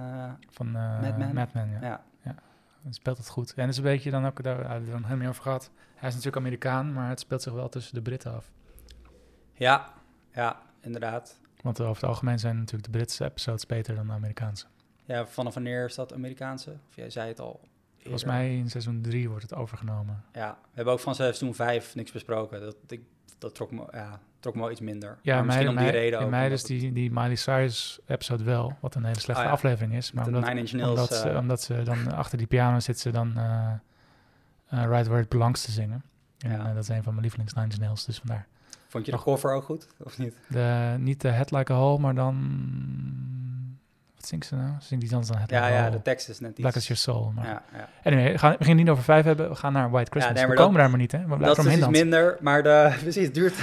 [0.51, 1.35] van uh, Mad Men?
[1.35, 1.81] Mad Men, ja.
[2.23, 2.35] ja.
[2.85, 3.55] Het speelt het goed.
[3.55, 5.43] En het is een beetje dan ook, daar hebben we het dan helemaal niet over
[5.43, 5.71] gehad.
[5.95, 8.51] Hij is natuurlijk Amerikaan, maar het speelt zich wel tussen de Britten af.
[9.55, 9.87] ja,
[10.33, 11.41] ja, inderdaad.
[11.63, 14.67] Want over het algemeen zijn natuurlijk de Britse episodes beter dan de Amerikaanse.
[15.09, 16.71] Ja, vanaf wanneer is dat Amerikaanse?
[16.89, 17.61] Of jij zei het al.
[17.99, 18.39] Volgens eerder.
[18.39, 20.25] mij in seizoen 3 wordt het overgenomen.
[20.33, 22.61] Ja, we hebben ook van seizoen 5 niks besproken.
[22.61, 23.01] Dat, ik,
[23.39, 25.19] dat trok, me, ja, trok me wel iets minder.
[25.23, 26.31] Ja, maar misschien mij, om die mij, reden ook.
[26.31, 29.95] mij dus die, die Miley Cyrus episode wel, wat een hele slechte Oh ja, aflevering
[29.95, 30.13] is.
[30.13, 33.37] Maar omdat, Nails, omdat, ze, eh, omdat ze dan achter die piano zit ze dan
[33.37, 33.73] eh
[34.69, 36.03] eh, Right Where It Belongs te zingen.
[36.39, 36.73] En Ja.
[36.73, 38.47] dat is een van mijn lievelings Nine Inch Nails, dus vandaar.
[38.89, 40.35] Vond je de cover ook goed, of niet?
[40.49, 42.37] De, niet de Head Like a Hole, maar dan...
[44.29, 44.77] Wat zingt ze nou?
[44.81, 46.61] Zingt die dans dan Head Ja, ja, de tekst is net iets...
[46.61, 47.33] Black as Your Soul.
[47.35, 47.45] Maar.
[47.47, 47.89] ja, ja.
[48.05, 49.49] Anyway, we gaan, het niet over vijf hebben.
[49.49, 50.35] We gaan naar White Christmas.
[50.37, 51.19] nee, we dat- komen daar maar niet, hè?
[51.19, 53.57] We blijven Dat is dus iets minder, maar de, precies, het duurt.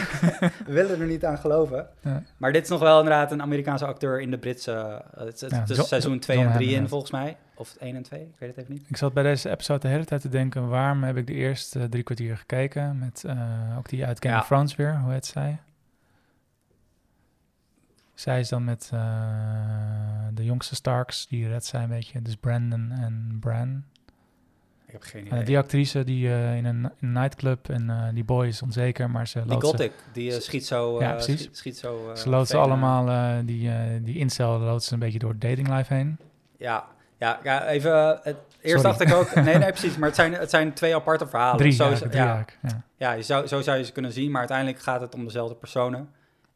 [0.65, 1.87] we willen er niet aan geloven.
[2.01, 2.23] Ja.
[2.37, 5.03] Maar dit is nog wel inderdaad een Amerikaanse acteur in de Britse...
[5.17, 7.37] eh, het is seizoen 2 John en 3 Hamm, in, volgens mij.
[7.55, 8.83] Of 1 en 2, ik weet het even niet.
[8.87, 10.69] Ik zat bij deze episode de hele tijd te denken...
[10.69, 12.99] waarom heb ik de eerste drie kwartier gekeken...
[12.99, 14.99] met eh, ook die uit Game of Thrones weer.
[14.99, 15.59] Hoe heet zij?
[18.13, 18.99] Zij is dan met eh,
[20.35, 21.27] de jongste Starks.
[21.27, 22.21] Die red zijn een beetje.
[22.21, 23.83] Dus Brandon en Bran.
[24.85, 25.43] Ik heb geen En idee.
[25.43, 27.69] die actrice die eh, in, een, in een nightclub...
[27.69, 30.99] en eh, die boy is onzeker, maar ze die Gothic, die eh, schiet zo...
[31.01, 31.39] Ja, precies.
[31.39, 32.11] Schiet, schiet zo...
[32.13, 32.69] Ze loopt ze venen.
[32.69, 33.71] allemaal, die,
[34.01, 36.17] die incel loopt ze een beetje door het datinglife heen.
[36.57, 36.85] Ja,
[37.17, 38.19] ja, ja even...
[38.23, 38.97] het, eerst Sorry.
[38.97, 39.35] dacht ik ook...
[39.45, 39.97] Nee, nee, precies.
[39.97, 41.57] Maar het zijn, het zijn twee aparte verhalen.
[41.57, 42.83] Drie, Zo, eigenlijk, drie ja, ja.
[42.97, 44.31] ja je zou, zo zou je ze kunnen zien.
[44.31, 46.09] Maar uiteindelijk gaat het om dezelfde personen.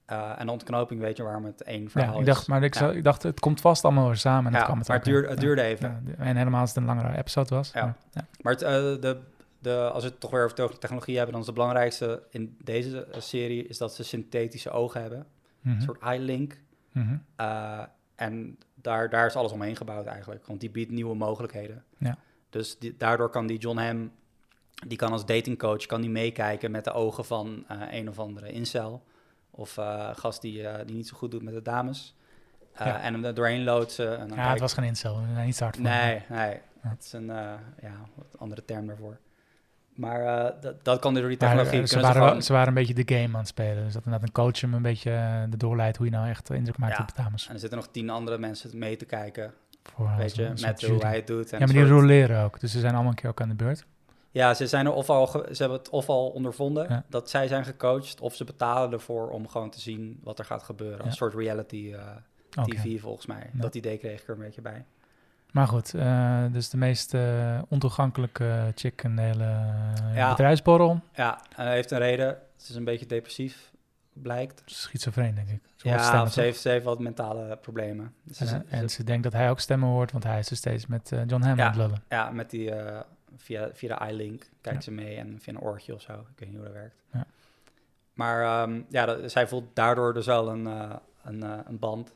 [0.09, 2.33] Eh, en ontknoping weet je waarom het één verhaal Ja, ik is.
[2.33, 2.79] dacht, maar ik, Ja.
[2.79, 4.45] zou, ik dacht, het komt vast allemaal weer samen.
[4.45, 6.15] En Ja, dat kwam het maar het duurde, het duurde even.
[6.17, 7.71] En helemaal als het een langere episode was.
[7.73, 7.83] Ja.
[7.85, 8.25] Maar, ja.
[8.41, 9.19] Maar het, eh, de,
[9.59, 12.57] de, als we het toch weer over te- technologie hebben, dan is het belangrijkste in
[12.63, 15.25] deze serie is dat ze synthetische ogen hebben.
[15.61, 16.57] Mhm, Een soort eye link.
[16.91, 17.17] mhm.
[17.35, 17.79] Eh,
[18.15, 21.83] en daar, daar is alles omheen gebouwd eigenlijk, want die biedt nieuwe mogelijkheden.
[21.97, 22.17] Ja.
[22.49, 24.11] Dus die- daardoor kan die John Hamm,
[24.87, 29.03] die kan als datingcoach, kan die meekijken met de ogen van een of andere incel.
[29.59, 32.15] Of eh gast die, eh, die niet zo goed doet met de dames.
[32.73, 33.01] Eh, Ja.
[33.01, 34.19] En hem er doorheen loodsen.
[34.19, 35.17] En dan Ja, het was geen incel.
[35.19, 35.85] Nee, niet zo hard voor.
[35.85, 36.59] Nee, nee.
[36.83, 36.89] Ja.
[36.89, 37.25] Het is een
[37.81, 39.17] ja, wat andere term daarvoor.
[39.95, 41.85] Maar dat, dat kan door die technologie.
[41.87, 43.83] ze, waren, ze wel- gewoon- ze waren een beetje de game aan het spelen.
[43.83, 45.11] Dus dat inderdaad een coach hem een beetje
[45.51, 47.01] erdoor leidt hoe je nou echt indruk maakt Ja.
[47.01, 47.47] op de dames.
[47.47, 49.53] En er zitten nog tien andere mensen mee te kijken.
[49.83, 51.51] Voor, weet je, met hoe hij het doet.
[51.51, 52.59] En Ja, maar die roleren ook.
[52.59, 53.85] Dus ze zijn allemaal een keer ook aan de beurt.
[54.31, 57.03] Ja, ze, zijn er of al ze hebben het of al ondervonden Ja.
[57.09, 60.63] dat zij zijn gecoacht, of ze betalen ervoor om gewoon te zien wat er gaat
[60.63, 60.97] gebeuren.
[60.99, 61.05] Ja.
[61.05, 62.63] Een soort reality eh.
[62.65, 63.49] TV volgens mij.
[63.53, 63.61] Ja.
[63.61, 64.85] Dat idee kreeg ik er een beetje bij.
[65.51, 69.63] Maar goed, eh, dus de meest eh, ontoegankelijke chick in de hele
[70.13, 70.29] Ja.
[70.29, 70.99] bedrijfsborrel.
[71.13, 72.27] Ja, en hij heeft een reden.
[72.27, 73.71] Het is een beetje depressief,
[74.13, 74.61] blijkt.
[74.65, 75.61] Schizofreen, denk ik.
[75.75, 78.13] Ze Ja, stemmen, ze heeft, ze heeft wat mentale problemen.
[78.31, 80.55] Ze- En, ze- en ze denkt dat hij ook stemmen hoort, want hij is er
[80.57, 81.63] steeds met John Hamm Ja.
[81.63, 82.03] aan het lullen.
[82.09, 82.71] Ja, met die,
[83.37, 84.83] via, via de iLink kijkt Ja.
[84.83, 86.13] ze mee en via een oortje of zo.
[86.13, 86.95] Ik weet niet hoe dat werkt.
[87.13, 87.25] Ja.
[88.13, 92.13] Maar ehm, ja, dat, zij voelt daardoor dus wel een, eh, een, eh, een band.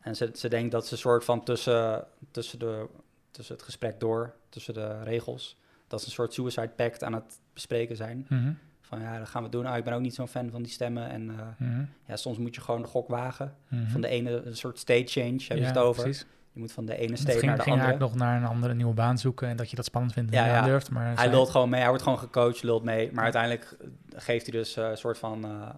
[0.00, 2.86] En ze, ze denkt dat ze soort van tussen, tussen, de,
[3.30, 7.40] tussen het gesprek door, tussen de regels, dat ze een soort suicide pact aan het
[7.52, 8.26] bespreken zijn.
[8.28, 9.66] Mhm, Van ja, dat gaan we doen.
[9.66, 11.08] Ah, ik ben ook niet zo'n fan van die stemmen.
[11.08, 13.56] En eh, mhm, ja, soms moet je gewoon de gok wagen.
[13.68, 13.86] mhm.
[13.90, 16.02] Van de ene, een soort state change hebben ze Ja, het over.
[16.02, 16.26] Precies.
[16.54, 17.98] Je moet van de ene ging, naar de ging andere.
[17.98, 20.58] nog naar een andere nieuwe baan zoeken en dat je dat spannend vindt en Ja,
[20.60, 20.90] aandurft.
[20.90, 23.12] Maar Hij zij- lult gewoon mee, hij wordt gewoon gecoacht, lult mee.
[23.12, 23.86] Maar uiteindelijk eh,
[24.20, 25.68] geeft hij dus eh, een soort van eh,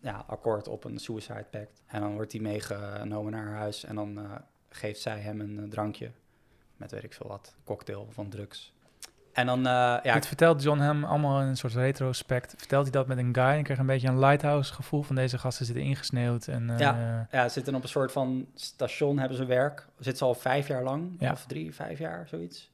[0.00, 1.82] ja, akkoord op een suicide pact.
[1.86, 4.18] En dan wordt hij meegenomen naar haar huis en dan
[4.68, 6.10] geeft zij hem een drankje.
[6.76, 8.72] Met weet ik veel wat, cocktail van drugs.
[9.38, 12.54] En dan, eh, ja, Dit vertelt John Hamm allemaal in een soort retrospect.
[12.56, 13.58] Vertelt hij dat met een guy.
[13.58, 16.46] Ik kreeg een beetje een lighthouse gevoel van deze gasten zitten ingesneeuwd.
[16.46, 16.78] En, eh,
[17.30, 19.86] ja, ze zitten op een soort van station, hebben ze werk.
[19.96, 21.32] Zitten ze al vijf jaar lang, Ja.
[21.32, 22.70] of drie, vijf jaar, zoiets.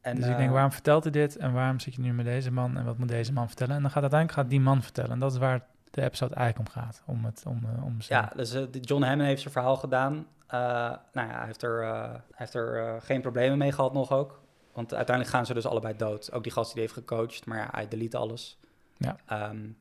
[0.00, 1.36] En, dus ik eh, denk, waarom vertelt hij dit?
[1.36, 2.76] En waarom zit je nu met deze man?
[2.76, 3.74] En wat moet deze man vertellen?
[3.76, 5.10] En dan gaat uiteindelijk gaat die man vertellen.
[5.10, 5.60] En dat is waar
[5.90, 7.02] de episode eigenlijk om gaat.
[7.06, 10.26] Om het, om, om zijn- Ja, dus John Hammond heeft zijn verhaal gedaan.
[10.48, 14.40] Nou ja, hij heeft er, hij heeft er geen problemen mee gehad nog ook.
[14.72, 16.32] Want uiteindelijk gaan ze dus allebei dood.
[16.32, 18.58] Ook die gast die heeft gecoacht, maar ja, hij delete alles.
[18.96, 19.16] Ja.
[19.26, 19.74] Ehm, en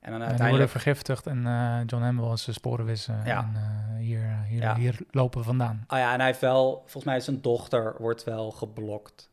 [0.00, 0.70] dan En worden uiteindelijk...
[0.70, 3.20] vergiftigd en eh, John Hamm wil zijn sporen wissen.
[3.24, 3.38] Ja.
[3.38, 4.74] En eh, hier, hier, Ja.
[4.76, 5.84] hier lopen we vandaan.
[5.88, 6.76] Oh ja, en hij heeft wel...
[6.80, 9.30] Volgens mij is zijn dochter wordt wel geblokt.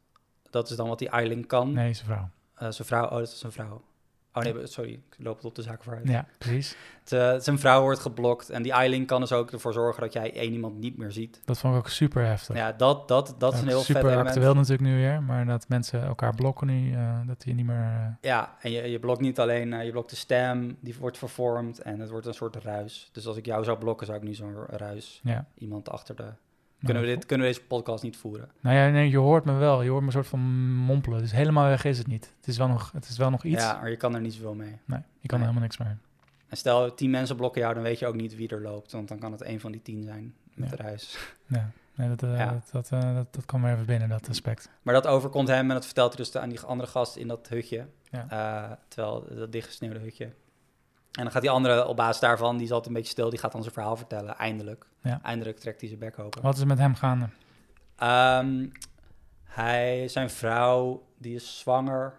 [0.50, 1.74] Dat is dan wat die Eiling kan.
[1.74, 2.30] Nee, zijn vrouw.
[2.56, 3.82] Eh, zijn vrouw, oh, dat is zijn vrouw.
[4.34, 6.08] Oh nee, sorry, ik loop het op de zaak vooruit.
[6.08, 6.76] Ja, precies.
[7.04, 10.14] Het, eh, zijn vrouw wordt geblokt en die eiling kan dus ook ervoor zorgen dat
[10.14, 11.42] jij één iemand niet meer ziet.
[11.46, 12.56] Dat vond ik ook super heftig.
[12.56, 15.68] Ja, dat, dat, dat is een heel vet super actueel natuurlijk nu weer, maar dat
[15.70, 17.76] mensen elkaar blokken nu, eh, dat je niet meer...
[17.82, 21.80] eh, Ja, en je, je blokt niet alleen, je blokt de stem, die wordt vervormd
[21.80, 23.10] en het wordt een soort ruis.
[23.12, 25.46] Dus als ik jou zou blokken, zou ik nu zo'n ruis, ja.
[25.58, 26.24] iemand achter de...
[26.82, 28.50] Nou, Kunnen we, dit, kunnen we deze podcast niet voeren?
[28.60, 29.82] Nou ja, nee, je hoort me wel.
[29.82, 30.40] Je hoort me een soort van
[30.76, 31.20] mompelen.
[31.20, 32.34] Dus helemaal weg is het niet.
[32.38, 33.64] Het is wel nog, het is wel nog iets.
[33.64, 34.78] Ja, maar je kan er niet zoveel mee.
[34.86, 35.48] Nee, je kan Nee.
[35.48, 35.98] helemaal niks meer.
[36.48, 38.92] En stel, tien mensen blokken jou, dan weet je ook niet wie er loopt.
[38.92, 40.76] Want dan kan het een van die tien zijn met Ja.
[40.76, 41.18] de ruis.
[41.48, 42.52] Ja, nee, dat, Ja.
[42.52, 44.70] dat, dat, eh, dat, dat kwam weer even binnen, dat aspect.
[44.82, 47.48] Maar dat overkomt hem en dat vertelt hij dus aan die andere gast in dat
[47.50, 47.86] hutje.
[48.10, 48.26] Ja.
[48.30, 50.30] Eh, terwijl dat dichtgesneeuwde hutje.
[51.12, 53.40] En dan gaat die andere op basis daarvan, die is altijd een beetje stil, die
[53.40, 54.36] gaat dan zijn verhaal vertellen.
[54.38, 54.86] Eindelijk.
[55.02, 55.20] Ja.
[55.24, 56.42] Eindelijk trekt hij zijn bek open.
[56.42, 57.30] Wat is er met hem gaande?
[57.96, 58.68] Ehm,
[59.44, 62.14] hij, zijn vrouw, die is zwanger.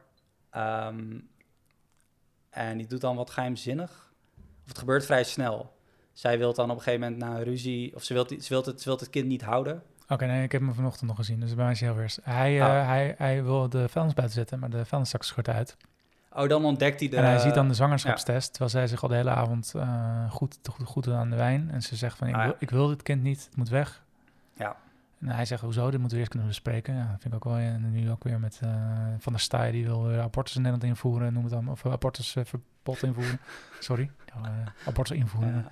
[0.50, 1.18] Ehm,
[2.50, 4.12] en die doet dan wat geheimzinnig.
[4.62, 5.76] Of het gebeurt vrij snel.
[6.12, 7.94] Zij wil dan op een gegeven moment na een ruzie...
[7.94, 9.82] Of ze wil, ze wil, het, ze wil het kind niet houden.
[10.08, 12.14] Oké, nee, ik heb hem vanochtend nog gezien, dus bij mij is hij heel weer.
[12.22, 12.86] Hij, eh, Ah.
[12.86, 15.76] hij, hij wil de vuilnis buiten zetten, maar de vuilniszak schort uit.
[16.34, 17.16] Oh, dan ontdekt hij de...
[17.16, 20.58] en hij ziet dan de zwangerschapstest, terwijl zij zich al de hele avond eh, goed,
[20.70, 21.70] goed, goed aan de wijn.
[21.70, 22.46] En ze zegt van, ik, Ah, ja.
[22.46, 24.02] wil, ik wil dit kind niet, het moet weg.
[24.56, 24.76] Ja.
[25.20, 26.94] En hij zegt, hoezo, dit moeten we eerst kunnen bespreken.
[26.94, 27.56] Ja, dat vind ik ook wel.
[27.62, 28.70] En nu ook weer met eh,
[29.18, 31.68] Van der Staaij, die wil weer abortus in Nederland invoeren, noem het dan.
[31.68, 33.38] Of abortusverbod invoeren.
[33.78, 34.50] Sorry, eh,
[34.86, 35.66] abortus invoeren.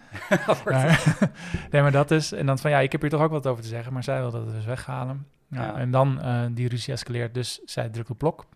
[0.64, 0.96] Ja.
[1.70, 2.32] Nee, maar dat is...
[2.32, 4.20] En dan van, ja, ik heb hier toch ook wat over te zeggen, maar zij
[4.20, 5.26] wil dat dus weghalen.
[5.48, 5.74] Ja.
[5.76, 8.46] En dan eh, die ruzie escaleert, dus zij drukt op blok.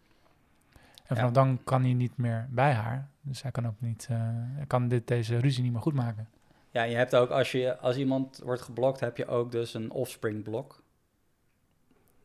[1.06, 1.34] En vanaf Ja.
[1.42, 3.08] dan kan hij niet meer bij haar.
[3.20, 4.06] Dus hij kan ook niet...
[4.10, 6.28] eh, hij kan dit, deze ruzie niet meer goed maken.
[6.70, 9.90] Ja, je hebt ook, als, je, als iemand wordt geblokt, heb je ook dus een
[9.90, 10.82] offspring blok.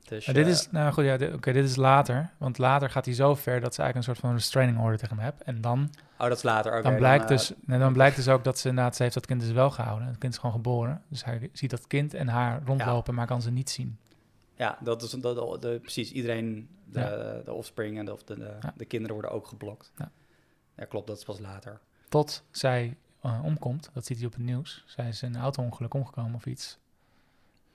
[0.03, 2.29] Dus dit je- is, nou goed, ja, oké, dit is later.
[2.37, 5.15] Want later gaat hij zo ver dat ze eigenlijk een soort van restraining order tegen
[5.15, 5.45] hem hebben.
[5.45, 6.83] En dan, Oh, dat is later.
[6.83, 9.25] dan, blijkt eh, dus, nee, dan blijkt dus ook dat ze inderdaad, ze heeft dat
[9.25, 10.07] kind dus wel gehouden.
[10.07, 11.01] Het kind is gewoon geboren.
[11.07, 13.97] Dus hij ziet dat kind en haar rondlopen, maar kan ze niet zien.
[14.59, 16.11] Ja, dat is dat, de, de- precies.
[16.11, 17.41] Iedereen, de, Ja.
[17.45, 18.73] de offspring en de, of de, de, Ja.
[18.77, 19.91] de kinderen worden ook geblokt.
[19.97, 20.11] Ja.
[20.75, 20.85] Ja.
[20.85, 21.79] klopt, dat is pas later.
[22.09, 23.89] Tot zij eh, omkomt.
[23.93, 24.83] Dat ziet hij op het nieuws.
[24.87, 26.77] Zij is in een auto-ongeluk omgekomen of iets.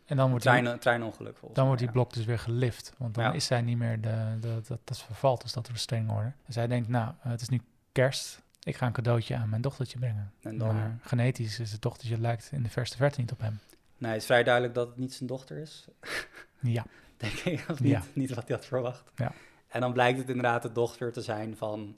[0.04, 2.92] En dan wordt, Trein, die, treinongeluk volgens dan wordt die blok dus weer gelift.
[2.98, 6.34] Want dan is zij niet meer de, de, dat, dat vervalt, dus dat restraining order.
[6.44, 7.60] En zij denkt, nou, eh, het is nu
[7.92, 8.42] kerst.
[8.62, 10.32] Ik ga een cadeautje aan mijn dochtertje brengen.
[10.42, 13.58] En dan, Maar genetisch is het dochtertje lijkt in de verste verte niet op hem.
[14.04, 15.84] Nee, het is vrij duidelijk dat het niet zijn dochter is.
[16.60, 16.84] Ja,
[17.16, 18.02] Denk ik, of niet, Ja.
[18.12, 19.10] niet wat hij had verwacht.
[19.16, 19.32] Ja.
[19.68, 21.96] En dan blijkt het inderdaad de dochter te zijn van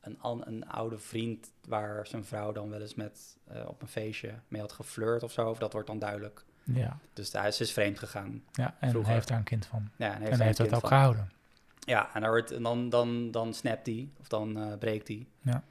[0.00, 1.52] een, een oude vriend...
[1.66, 5.32] waar zijn vrouw dan wel eens met eh, op een feestje mee had geflirt of
[5.32, 5.48] zo.
[5.50, 6.44] Of dat wordt dan duidelijk.
[6.64, 8.42] ja, Dus hij is, is vreemd gegaan.
[8.52, 8.76] ja.
[8.80, 9.04] En Vroeger.
[9.06, 9.88] hij heeft daar een kind van.
[9.96, 10.98] Ja, en heeft en hij heeft het kind ook van.
[10.98, 11.32] gehouden.
[11.78, 15.26] Ja, en, dan, wordt, en dan, dan, dan snapt hij, of dan eh, breekt hij.
[15.42, 15.62] Ja.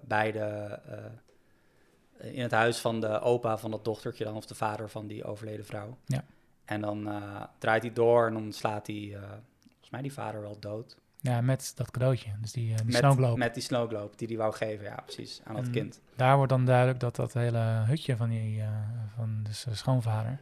[0.00, 0.38] Bij de,
[0.88, 0.98] eh,
[2.18, 5.24] in het huis van de opa van dat dochtertje dan, of de vader van die
[5.24, 5.96] overleden vrouw.
[6.06, 6.24] Ja.
[6.64, 9.20] En dan eh, draait hij door en dan slaat hij, eh,
[9.68, 10.96] volgens mij die vader wel dood.
[11.24, 12.30] Ja, met dat cadeautje.
[12.40, 13.38] Dus die, eh, die met, snowglobe.
[13.38, 16.00] met die snowglobe die hij wou geven, ja precies, aan dat kind.
[16.16, 18.68] Daar wordt dan duidelijk dat dat hele hutje van die eh,
[19.16, 20.38] van dus de schoonvader,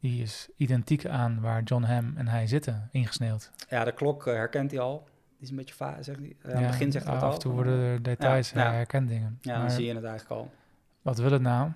[0.00, 3.50] die is identiek aan waar John Ham en hij zitten, ingesneeuwd.
[3.68, 5.04] Ja, de klok eh, herkent hij al.
[5.04, 6.36] Die is een beetje vaag, zegt hij.
[6.42, 7.32] Eh, aan het begin zegt hij af al.
[7.32, 9.00] en toe worden er details, Ja, ja.
[9.00, 9.38] dingen.
[9.40, 10.50] Ja, dan zie je het eigenlijk al.
[11.04, 11.70] Wat wil het nou?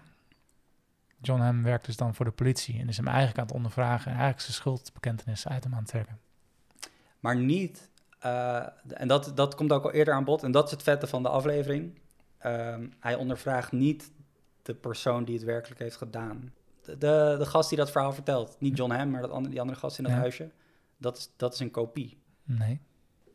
[1.20, 4.06] John Ham werkt dus dan voor de politie en is hem eigenlijk aan het ondervragen
[4.06, 6.18] en eigenlijk zijn schuldbekentenis uit hem aan het trekken.
[7.20, 10.70] Maar niet, eh, en dat, dat komt ook al eerder aan bod, en dat is
[10.70, 11.98] het vette van de aflevering.
[12.38, 14.10] Ehm, hij ondervraagt niet
[14.62, 16.52] de persoon die het werkelijk heeft gedaan.
[16.82, 19.60] De, de, de gast die dat verhaal vertelt, niet John Hamm, maar dat andere, die
[19.60, 20.50] andere gast in dat huisje,
[20.96, 22.18] dat is, dat is een kopie.
[22.44, 22.80] Nee.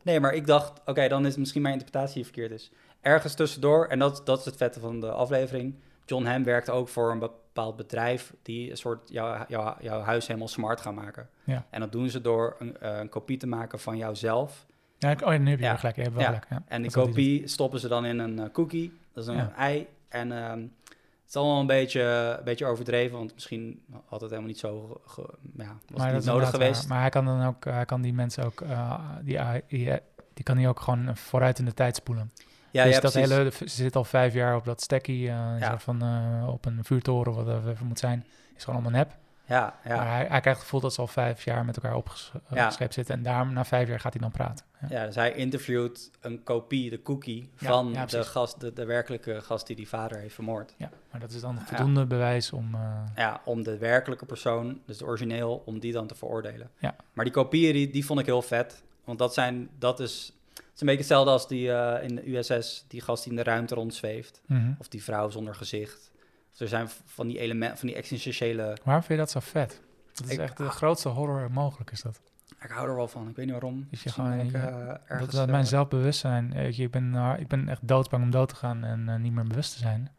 [0.02, 2.70] Nee, maar ik dacht, oké, dan is misschien mijn interpretatie die verkeerd is.
[3.04, 5.74] Ergens tussendoor, en dat, dat is het vette van de aflevering.
[6.06, 10.26] John Hamm werkt ook voor een bepaald bedrijf die een soort jouw, jouw, jouw huis
[10.26, 11.28] helemaal smart gaan maken.
[11.44, 11.64] Ja.
[11.70, 14.66] En dat doen ze door een, eh, een kopie te maken van jouzelf.
[14.98, 15.76] Ja, ik, oh, nu heb je Ja.
[15.76, 15.96] gelijk.
[15.96, 16.28] Je hebt wel Ja.
[16.28, 16.46] gelijk.
[16.50, 16.62] Ja.
[16.66, 18.98] En die kopie stoppen ze dan in een eh, cookie.
[19.12, 19.86] Dat is een ei.
[20.08, 22.02] En ehm, het is allemaal een beetje,
[22.38, 26.16] een beetje overdreven, want misschien had het helemaal niet zo ge- ja, was Maar het
[26.16, 26.80] niet nodig geweest.
[26.80, 26.88] waar.
[26.88, 29.38] Maar hij kan dan ook, hij kan die mensen ook, eh, die,
[29.68, 29.90] die,
[30.34, 32.30] die kan hij ook gewoon vooruit in de tijd spoelen.
[32.74, 33.30] Ja, dus ja, dat precies.
[33.30, 35.78] hele, ze zit al vijf jaar op dat stekkie, eh Ja.
[35.78, 38.24] van eh, op een vuurtoren, wat dat even moet zijn.
[38.56, 39.16] Is gewoon allemaal nep.
[39.46, 39.96] Ja, ja.
[39.96, 42.40] Maar hij, hij krijgt het gevoel dat ze al vijf jaar met elkaar opges- Ja.
[42.62, 43.14] opgescheept zitten.
[43.14, 44.64] En daar, na vijf jaar gaat hij dan praten.
[44.80, 44.86] Ja.
[45.00, 48.84] ja, dus hij interviewt een kopie, de cookie, Ja, van ja, de, gast, de, de
[48.84, 50.74] werkelijke gast die die vader heeft vermoord.
[50.76, 51.64] Ja, maar dat is dan Ja.
[51.76, 52.74] voldoende bewijs om...
[52.74, 52.80] eh,
[53.16, 56.70] Ja, om de werkelijke persoon, dus de origineel, om die dan te veroordelen.
[56.78, 56.94] Ja.
[57.12, 58.82] Maar die kopieën, die, die vond ik heel vet.
[59.04, 60.32] Want dat zijn, dat is,
[60.74, 63.44] is een beetje hetzelfde als die eh, in de USS, die gast die in de
[63.44, 64.40] ruimte rondzweeft.
[64.46, 64.72] Mhm.
[64.78, 66.10] Of die vrouw zonder gezicht.
[66.52, 68.62] Of er zijn van die elementen, van die existentiële...
[68.84, 69.80] Waarom vind je dat zo vet?
[70.12, 72.20] Dat is Ik- echt de grootste horror mogelijk, is dat.
[72.62, 73.86] Ik hou er wel van, ik weet niet waarom.
[73.90, 77.14] Is je gewoon- ik, eh, Dat, ergens, dat eh, mijn zelfbewustzijn, eh, je, ik, ben,
[77.38, 80.10] ik ben echt doodsbang om dood te gaan en niet meer bewust te zijn.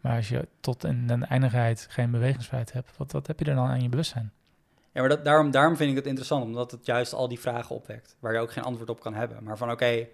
[0.00, 3.54] Maar als je tot in de eindigheid geen bewegingsvrijheid hebt, wat, wat heb je er
[3.54, 4.32] dan aan je bewustzijn?
[4.94, 7.74] Ja, maar dat, daarom, daarom vind ik het interessant, omdat het juist al die vragen
[7.74, 9.44] opwekt, waar je ook geen antwoord op kan hebben.
[9.44, 10.06] Maar van oké,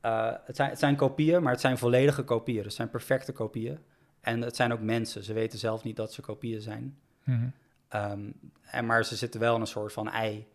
[0.00, 2.56] eh, het, zijn, het zijn kopieën, maar het zijn volledige kopieën.
[2.56, 3.78] Dus het zijn perfecte kopieën.
[4.20, 5.24] En het zijn ook mensen.
[5.24, 6.98] Ze weten zelf niet dat ze kopieën zijn.
[7.24, 7.48] Mhm.
[7.88, 8.20] Ehm,
[8.70, 10.46] en, maar ze zitten wel in een soort van ei.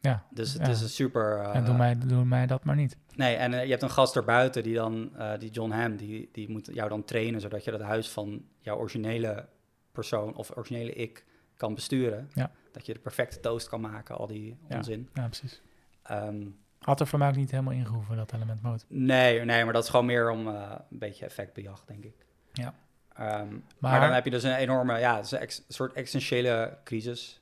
[0.00, 0.68] Ja, Dus het Ja.
[0.72, 1.38] is een super...
[1.38, 2.96] eh, en doe mij, doe mij dat maar niet.
[3.14, 6.50] Nee, en eh, je hebt een gast erbuiten, die dan, die John Hamm, die, die
[6.50, 9.46] moet jou dan trainen, zodat je dat huis van jouw originele
[9.92, 11.24] persoon of originele ik
[11.56, 12.30] kan besturen.
[12.34, 12.50] Ja.
[12.72, 15.08] Dat je de perfecte toast kan maken, al die onzin.
[15.14, 15.60] Ja, precies.
[16.02, 16.46] Ehm,
[16.78, 18.82] Had er voor mij ook niet helemaal ingehoeven, dat element mode.
[18.88, 22.14] nee, nee, maar dat is gewoon meer om eh, een beetje effectbejag, denk ik.
[22.52, 22.74] Ja.
[23.16, 27.40] Ehm, maar, Maar- dan heb je dus een enorme, ja, een ex- soort essentiële crisis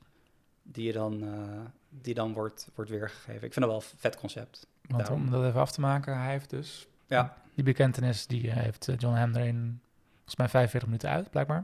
[0.63, 1.59] die je dan, eh,
[1.89, 3.33] die dan wordt, wordt weergegeven.
[3.47, 4.67] Ik vind dat wel een vet concept.
[4.87, 5.21] Want Daarom.
[5.25, 6.87] om dat even af te maken, hij heeft dus...
[7.07, 7.37] Ja.
[7.55, 9.79] Die bekentenis, die eh, heeft John Hamm erin
[10.15, 11.63] volgens mij 45 minuten uit, blijkbaar.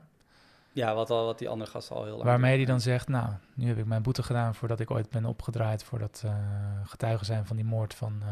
[0.79, 3.29] Ja, wat, al, wat die andere gasten al heel lang Waarmee hij dan zegt, nou,
[3.53, 6.33] nu heb ik mijn boete gedaan voordat ik ooit ben opgedraaid voor dat eh,
[6.83, 8.29] getuige zijn van die moord van, eh,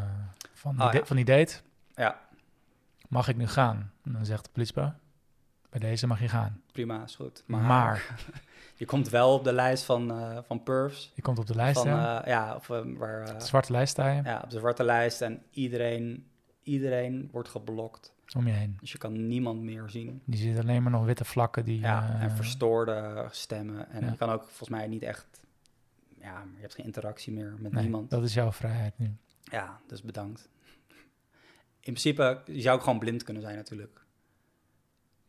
[0.53, 1.05] van, die Ah, ja.
[1.05, 1.55] van die date.
[1.95, 2.19] Ja.
[3.07, 3.91] Mag ik nu gaan?
[4.03, 4.93] En dan zegt de politiebouw,
[5.69, 6.61] bij deze mag je gaan.
[6.71, 7.43] Prima, is goed.
[7.45, 8.15] Maar, Maar,
[8.75, 11.11] je komt wel op de lijst van, eh van Perfs.
[11.15, 12.21] je komt op de lijst, Van, ja.
[12.25, 12.67] ja, of,
[12.97, 15.21] waar, de zwarte lijst sta je, ja, op de zwarte lijst.
[15.21, 16.27] En iedereen,
[16.63, 18.15] iedereen wordt geblokt.
[18.35, 18.77] Om je heen.
[18.79, 20.21] Dus je kan niemand meer zien.
[20.25, 21.79] Die ziet alleen maar nog witte vlakken die...
[21.79, 23.89] Ja, eh, en verstoorde stemmen.
[23.89, 24.11] En ja.
[24.11, 25.41] je kan ook volgens mij niet echt...
[26.21, 28.09] Ja, je hebt geen interactie meer met nee, niemand.
[28.09, 29.15] dat is jouw vrijheid nu.
[29.41, 30.49] Ja, dus bedankt.
[31.79, 34.05] In principe, je zou ook gewoon blind kunnen zijn natuurlijk.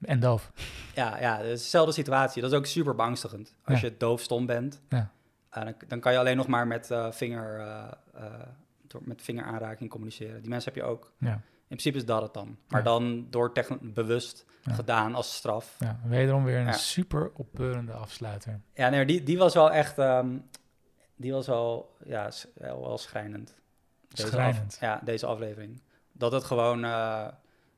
[0.00, 0.52] En doof.
[0.94, 2.42] Ja, ja, het is dezelfde situatie.
[2.42, 3.54] Dat is ook super beangstigend.
[3.64, 3.86] Als Ja.
[3.88, 5.12] je doofstom bent, Ja.
[5.50, 7.66] eh, dan, dan kan je alleen nog maar met, eh, vinger,
[8.86, 10.40] door, met vingeraanraking communiceren.
[10.40, 11.12] Die mensen heb je ook.
[11.18, 11.40] Ja.
[11.68, 12.58] In principe is dat het dan.
[12.68, 12.84] Maar Ja.
[12.84, 14.72] dan door bewust Ja.
[14.74, 15.76] gedaan als straf.
[15.78, 16.72] ja, wederom weer een Ja.
[16.72, 18.60] super opbeurende afsluiter.
[18.74, 19.98] Ja, nee, die, die was wel echt...
[19.98, 20.38] ehm,
[21.16, 23.54] die was wel, ja, wel, wel schrijnend.
[24.08, 24.76] Deze af- Schrijnend.
[24.80, 25.82] ja, deze aflevering.
[26.12, 27.28] Dat het gewoon eh,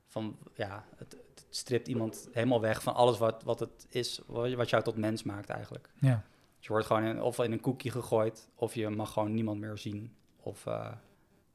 [0.06, 4.52] van, ja, het, het stript iemand helemaal weg van alles wat, wat het is, wat,
[4.52, 5.90] wat jou tot mens maakt eigenlijk.
[6.00, 6.22] Ja.
[6.56, 9.60] Dus je wordt gewoon in, of in een koekje gegooid, of je mag gewoon niemand
[9.60, 10.92] meer zien of eh,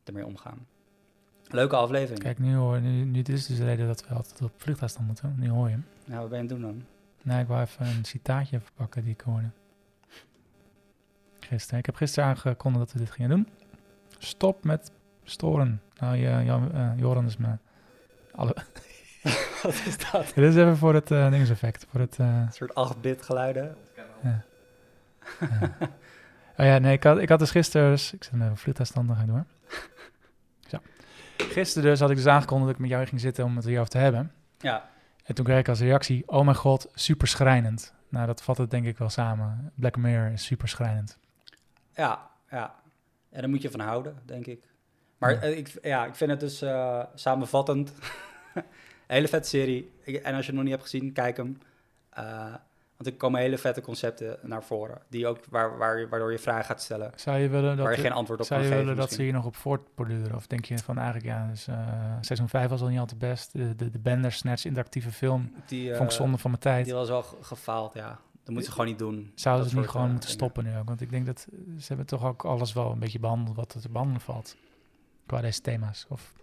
[0.04, 0.68] ermee omgaan.
[1.50, 2.20] Leuke aflevering.
[2.20, 5.08] Kijk, nu hoor nu, nu dit is dus de reden dat we altijd op vliegtuigstand
[5.08, 5.36] moeten.
[5.38, 5.86] Nu hoor je hem.
[6.06, 6.86] Nou, wat ben je aan het doen dan?
[7.22, 9.50] Nou, ik wou even een citaatje even pakken die ik hoorde.
[11.40, 11.80] Gisteren.
[11.80, 13.48] Ik heb gisteren aangekondigd dat we dit gingen doen.
[14.18, 14.92] Stop met
[15.24, 15.82] storen.
[16.00, 17.48] Nou, je, Jan, eh, Joran is me...
[18.32, 18.56] Alle...
[19.64, 20.26] wat is dat?
[20.36, 21.86] dit is even voor het uh, dingeseffect.
[21.92, 22.20] Voor het...
[22.20, 23.76] eh, Een soort 8-bit geluiden.
[23.96, 24.44] ja.
[25.40, 25.72] Ja.
[26.58, 27.90] Oh ja, nee, ik had, ik had dus gisteren...
[27.92, 29.46] dus- ik zet hem even op vliegtuigstand, dan ga ik door.
[31.38, 33.90] Gisteren dus had ik dus aangekondigd dat ik met jou ging zitten om het hierover
[33.92, 34.32] te hebben.
[34.58, 34.90] Ja,
[35.24, 37.94] En toen kreeg ik als reactie, oh mijn god, super schrijnend.
[38.10, 39.72] Nou, dat vat het denk ik wel samen.
[39.76, 41.18] Black Mirror is super schrijnend.
[41.96, 42.76] ja, ja.
[43.32, 44.64] En daar moet je van houden, denk ik.
[45.18, 45.40] Maar Ja.
[45.42, 47.94] eh, ik, ja, ik vind het dus eh, samenvattend.
[49.08, 49.92] Hele vette serie.
[50.06, 51.58] En als je het nog niet hebt gezien, kijk hem.
[52.10, 52.54] Eh,
[52.98, 55.02] want er komen hele vette concepten naar voren.
[55.10, 57.12] Die ook, waar, waar, waardoor je vragen gaat stellen.
[57.16, 59.12] Zou je willen dat, waar je de- geen antwoord op zou kan je willen dat
[59.12, 60.36] ze hier nog op voortborduren?
[60.36, 61.78] Of denk je van eigenlijk, ja, dus, eh,
[62.22, 63.52] seizoen 5 was al niet altijd best.
[63.54, 66.86] De, de, de Bender Snatch interactieve film Die, eh, vond ik zonde van mijn tijd.
[66.86, 68.08] die was ge- gefaald, ja.
[68.44, 69.32] Dat moeten ze gewoon niet doen.
[69.36, 70.44] Zouden ze niet gewoon eh, moeten dingen.
[70.46, 70.88] stoppen nu ook?
[70.88, 71.48] Want ik denk dat
[71.80, 74.56] ze hebben toch ook alles wel een beetje behandeld wat er te behandelen valt.
[75.26, 76.06] Qua deze thema's.
[76.10, 76.34] Of,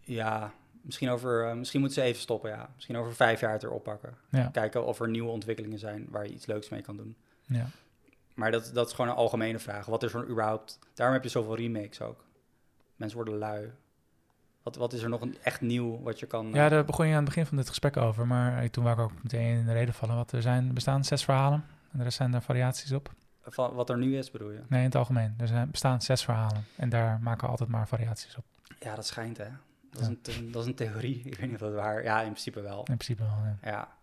[0.00, 0.52] Ja,
[0.88, 2.70] misschien, over, eh, misschien moeten ze even stoppen, ja.
[2.74, 4.16] Misschien over vijf jaar het erop pakken.
[4.30, 7.16] ja, Kijken of er nieuwe ontwikkelingen zijn waar je iets leuks mee kan doen.
[7.46, 7.66] ja.
[8.34, 9.86] Maar dat, dat is gewoon een algemene vraag.
[9.86, 10.78] Wat is er überhaupt...
[10.94, 12.24] Daarom heb je zoveel remakes ook.
[12.96, 13.72] Mensen worden lui.
[14.62, 16.50] Wat, wat is er nog een, echt nieuw wat je kan...
[16.52, 18.26] Ja, eh, daar begon je aan het begin van dit gesprek over.
[18.26, 20.14] Maar eh, toen wou ik ook meteen in de reden vallen.
[20.14, 21.64] Want er zijn, bestaan zes verhalen.
[21.92, 23.12] En er zijn daar variaties op.
[23.42, 24.60] van wat er nu is, bedoel je?
[24.68, 25.34] Nee, in het algemeen.
[25.38, 26.64] Er zijn, bestaan zes verhalen.
[26.76, 28.44] En daar maken we altijd maar variaties op.
[28.80, 29.48] Ja, dat schijnt, hè.
[29.90, 31.22] Dat, is, een, dat is een theorie.
[31.24, 32.02] Ik weet niet of dat waar...
[32.02, 32.78] Ja, in principe wel.
[32.78, 33.70] In principe wel, ja.
[33.70, 33.96] Ja.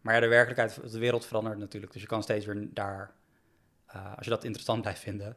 [0.00, 1.92] Maar ja, de werkelijkheid, de wereld verandert natuurlijk.
[1.92, 3.10] Dus je kan steeds weer daar...
[3.86, 5.36] eh, als je dat interessant blijft vinden...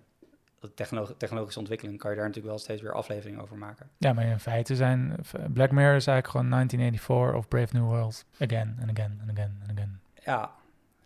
[0.59, 1.97] De technolo- technologische ontwikkeling...
[1.97, 3.89] kan je daar natuurlijk wel steeds weer afleveringen over maken.
[3.97, 5.15] Ja, maar in feite zijn...
[5.53, 8.25] Black Mirror is eigenlijk gewoon 1984 of Brave New World.
[8.39, 9.99] Again and again and again and again.
[10.23, 10.51] Ja.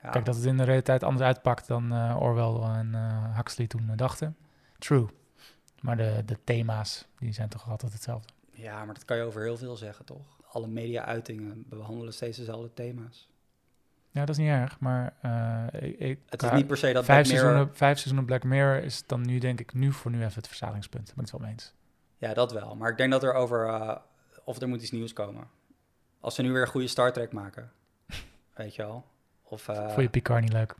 [0.02, 0.10] ja.
[0.10, 3.92] Kijk, dat het in de realiteit anders uitpakt dan eh, Orwell en eh, Huxley toen
[3.96, 4.38] dachten.
[4.78, 5.08] True.
[5.82, 8.34] Maar de, de thema's, die zijn toch altijd hetzelfde.
[8.56, 10.40] Ja, maar dat kan je over heel veel zeggen, toch?
[10.48, 13.30] Alle media-uitingen behandelen steeds dezelfde thema's.
[14.12, 17.22] Ja, dat is niet erg, maar eh, ik, Het is niet per se dat vijf,
[17.28, 17.50] Black Mirror...
[17.52, 20.48] seizoenen, vijf seizoenen Black Mirror is dan nu denk ik nu voor nu even het
[20.48, 21.06] versalingspunt.
[21.06, 21.74] Ben ik het wel mee eens.
[22.18, 22.76] Ja, dat wel.
[22.76, 23.68] Maar ik denk dat er over...
[23.68, 23.96] eh,
[24.44, 25.48] of er moet iets nieuws komen.
[26.20, 27.72] Als ze nu weer een goede Star Trek maken.
[28.56, 29.06] weet je wel?
[29.44, 29.68] Of...
[29.68, 30.76] eh, Vond je Picard niet leuk?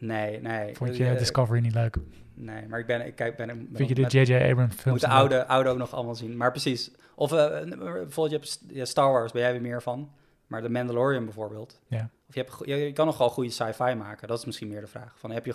[0.00, 0.76] Nee, nee.
[0.76, 1.96] Vond je Eh, Discovery niet leuk?
[2.34, 3.06] Nee, maar ik ben...
[3.06, 4.34] Ik kijk, ben, ben Vind je de J.J.
[4.34, 5.16] Abrams moet films de leuk?
[5.16, 6.36] oude, oude ook nog allemaal zien.
[6.36, 6.90] Maar precies.
[7.14, 7.48] Of eh,
[7.78, 10.10] bijvoorbeeld, je hebt ja, Star Wars, ben jij weer meer van.
[10.46, 11.80] Maar de Mandalorian bijvoorbeeld.
[11.86, 12.10] Ja.
[12.28, 14.28] Of je, hebt, je, je kan nog wel goede sci-fi maken.
[14.28, 15.18] Dat is misschien meer de vraag.
[15.18, 15.54] Van, heb je,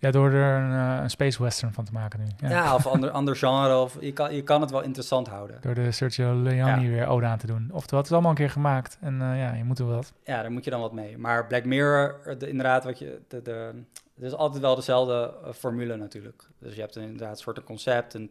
[0.00, 2.26] Ja, door er een, eh, een space western van te maken nu.
[2.48, 2.48] Ja.
[2.48, 2.74] ja.
[2.74, 3.76] of ander, ander genre.
[3.78, 5.58] Of je, kan, je kan het wel interessant houden.
[5.60, 7.68] Door de Sergio Leone weer ode aan te doen.
[7.72, 8.98] Oftewel, het is allemaal een keer gemaakt.
[9.00, 10.12] En eh, ja, je moet er wat.
[10.24, 11.18] Ja, daar moet je dan wat mee.
[11.18, 13.82] Maar Black Mirror, de, inderdaad, wat je, de, de,
[14.14, 16.48] het is altijd wel dezelfde eh, formule natuurlijk.
[16.58, 18.30] Dus je hebt een, inderdaad een soort een concept, een,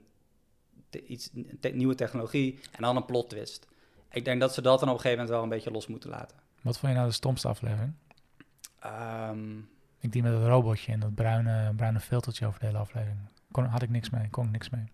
[0.89, 3.67] te- iets, een te- nieuwe technologie en dan een plot twist.
[4.11, 6.09] Ik denk dat ze dat dan op een gegeven moment wel een beetje los moeten
[6.09, 6.37] laten.
[6.61, 7.93] Wat vond je nou de stomste aflevering?
[8.79, 9.37] Ehm,
[9.99, 13.19] Ik die met het robotje en dat bruine, bruine filtertje over de hele aflevering.
[13.51, 14.91] Kon, had ik niks mee, kon ik niks mee.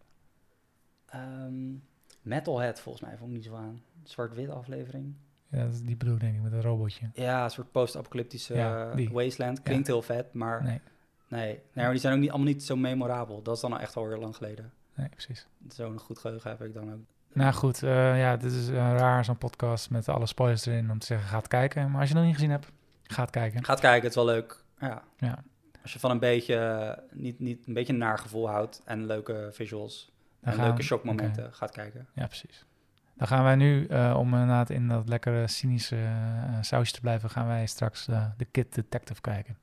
[1.05, 1.73] ehm,
[2.21, 3.81] Metalhead volgens mij vond ik niet zo aan.
[4.03, 5.13] Zwart-wit aflevering.
[5.47, 7.09] Ja, dat is die bedoel ik denk ik, met het robotje.
[7.13, 9.61] Ja, een soort post-apocalyptische Ja, wasteland.
[9.61, 10.81] Klinkt heel vet, maar nee.
[11.27, 13.41] Nee, Nee, maar die zijn ook niet, allemaal niet zo memorabel.
[13.41, 14.71] Dat is dan al echt alweer lang geleden.
[14.93, 15.47] nee, precies.
[15.69, 16.99] Zo'n goed geheugen heb ik dan ook.
[17.33, 20.99] Nou goed, eh, ja, dit is eh, raar zo'n podcast met alle spoilers erin om
[20.99, 21.91] te zeggen, ga het kijken.
[21.91, 22.71] Maar als je het nog niet gezien hebt,
[23.03, 23.63] ga het kijken.
[23.63, 24.63] Gaat kijken, het is wel leuk.
[24.79, 25.03] Ja.
[25.17, 25.43] Ja.
[25.81, 29.05] Als je van een beetje, eh, niet, niet, een beetje een naar gevoel houdt en
[29.05, 32.07] leuke visuals Dan en gaan- leuke shockmomenten, gaat kijken.
[32.13, 32.65] Ja, precies.
[33.13, 37.29] Dan gaan wij nu, eh, om inderdaad in dat lekkere cynische eh, sausje te blijven,
[37.29, 39.57] gaan wij straks eh The Kid Detective kijken.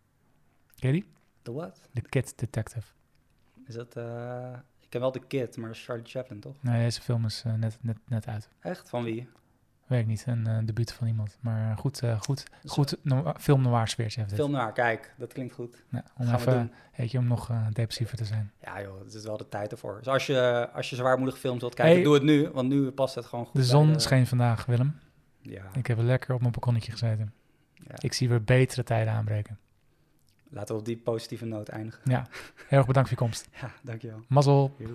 [0.79, 1.11] Ken je die?
[1.43, 1.81] The what?
[1.95, 2.87] The Kid Detective.
[3.67, 6.57] Is dat, eh, ik ken wel de Kid, maar dat is Charlie Chaplin, toch?
[6.61, 8.49] Nee, deze film is net, net, net uit.
[8.61, 8.89] Echt?
[8.89, 9.29] Van wie?
[9.93, 11.39] Weet ik niet, een eh, debuut van iemand.
[11.41, 14.39] Maar eh, goed, eh, goed, Dus, goed no film noir sfeertje heeft dit.
[14.41, 15.85] Film naar, kijk, dat klinkt goed.
[15.89, 18.53] Ja, om Gaan we even, weet je, om nog eh, depressiever te zijn.
[18.63, 19.99] Ja joh, het is wel de tijd ervoor.
[19.99, 22.05] Dus als je, als je zwaarmoedige films wilt kijken, Hey.
[22.05, 24.99] doe het nu, want nu past het gewoon goed De zon de- scheen vandaag, Willem.
[25.41, 27.33] Ja, Ik heb lekker op mijn balkonnetje gezeten.
[27.75, 27.95] ja.
[27.99, 29.59] Ik zie weer betere tijden aanbreken.
[30.49, 32.01] Laten we op die positieve noot eindigen.
[32.05, 32.27] Ja,
[32.69, 33.49] heel erg bedankt voor je komst.
[33.61, 34.25] Ja, dankjewel.
[34.29, 34.75] Mazzel.
[34.79, 34.89] Joe.